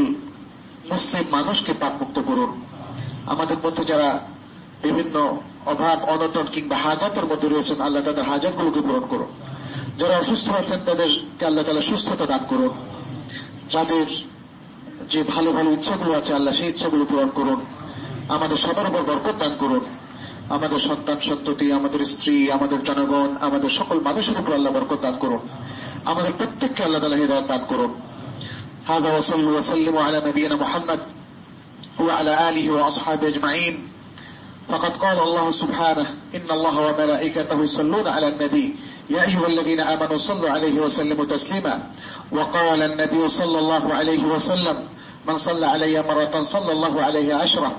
[0.91, 2.65] মুসলিম মানুষকে পাপ মুক্ত করুন।
[3.25, 4.19] আমাদের মধ্যে যারা
[4.83, 9.27] বিভিন্ন অভাব, অনটন কিংবা হাজাতের মধ্যে রয়েছেন, আল্লাহ তাদের হাজাতগুলোকে পূরণ করুন।
[9.97, 12.69] যারা অসুস্থ আছেন, তাদেরকে আল্লাহ তালা সুস্থতা দান করুন।
[13.69, 14.05] যাদের
[15.09, 17.65] যে ভালো ভালো ইচ্ছাগুলো আছে, আল্লাহ সেই ইচ্ছাগুলো পূরণ করুন।
[18.29, 19.79] আমাদের সবার উপর বরকত দান করুন।
[20.49, 25.39] আমাদের সন্তান, সন্ততি, আমাদের স্ত্রী, আমাদের জনগণ, আমাদের সকল মানুষের উপর আল্লাহ বরকত দান করুন।
[26.05, 27.93] আমাদের প্রত্যেককে আল্লাহ তালা হৃদয় দান করুন।
[28.87, 30.99] هذا وصلوا وسلموا على نبينا محمد
[31.99, 33.87] وعلى آله وأصحابه أجمعين.
[34.69, 36.05] فقد قال الله سبحانه
[36.35, 38.75] إن الله وملائكته يصلون على النبي.
[39.09, 41.91] يا أيها الذين آمنوا صلوا عليه وسلموا تسليما.
[42.31, 44.87] وقال النبي صلى الله عليه وسلم
[45.27, 47.75] من صلى علي مرة صلى الله عليه عشرة.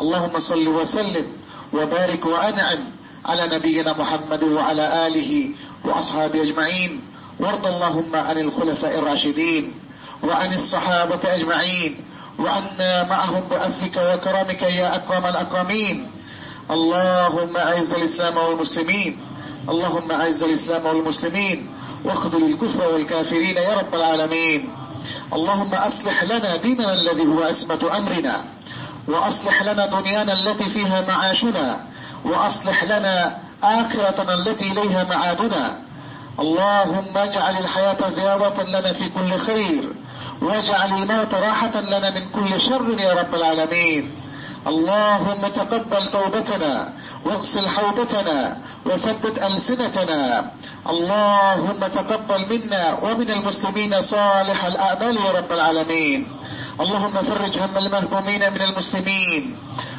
[0.00, 1.26] اللهم صل وسلم
[1.72, 2.78] وبارك وأنعم
[3.26, 5.50] على نبينا محمد وعلى آله
[5.84, 7.04] وأصحابه أجمعين.
[7.40, 9.79] وارض اللهم عن الخلفاء الراشدين.
[10.22, 12.04] وعن الصحابة أجمعين
[12.38, 16.10] وعنا معهم بعفوك وكرمك يا أكرم الأكرمين.
[16.70, 19.20] اللهم أعز الإسلام والمسلمين.
[19.68, 21.68] اللهم أعز الإسلام والمسلمين.
[22.04, 24.72] واخذل الكفر والكافرين يا رب العالمين.
[25.32, 28.44] اللهم أصلح لنا ديننا الذي هو أسمة أمرنا.
[29.08, 31.86] وأصلح لنا دنيانا التي فيها معاشنا.
[32.24, 35.89] وأصلح لنا آخرتنا التي إليها معادنا.
[36.40, 39.92] اللهم اجعل الحياة زيادة لنا في كل خير
[40.42, 44.14] واجعل الموت راحة لنا من كل شر يا رب العالمين.
[44.66, 46.92] اللهم تقبل توبتنا
[47.24, 50.50] واغسل حوبتنا وثبت ألسنتنا.
[50.90, 56.28] اللهم تقبل منا ومن المسلمين صالح الأعمال يا رب العالمين.
[56.80, 59.58] اللهم فرج هم المهمومين من المسلمين.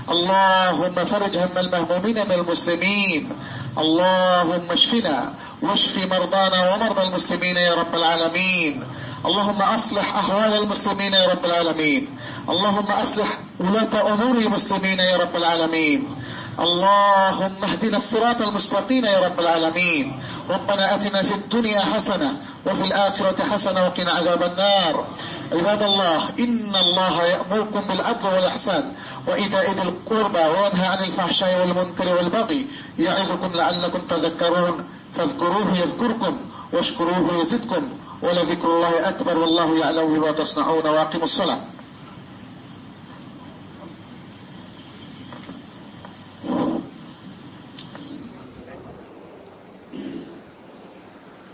[0.09, 3.29] اللهم فرج هم المهمومين من المسلمين.
[3.77, 8.83] اللهم اشفنا واشف مرضانا ومرضى المسلمين يا رب العالمين.
[9.25, 12.17] اللهم أصلح أحوال المسلمين يا رب العالمين.
[12.49, 16.15] اللهم أصلح ولاة أمور المسلمين يا رب العالمين.
[16.59, 20.19] اللهم اهدنا الصراط المستقيم يا رب العالمين.
[20.49, 25.07] ربنا آتنا في الدنيا حسنة وفي الآخرة حسنة وقنا عذاب النار.
[25.51, 28.93] عباد الله إن الله يأمركم بالعدل والإحسان
[29.27, 32.67] وإيتاء ذي القربى وينهى عن الفحشاء والمنكر والبغي
[32.99, 34.85] يعظكم لعلكم تذكرون.
[35.15, 36.37] فاذكروه يذكركم
[36.73, 37.89] واشكروه يزدكم.
[38.21, 41.59] ولذكر الله أكبر والله يعلم بما تصنعون واقموا الصلاة.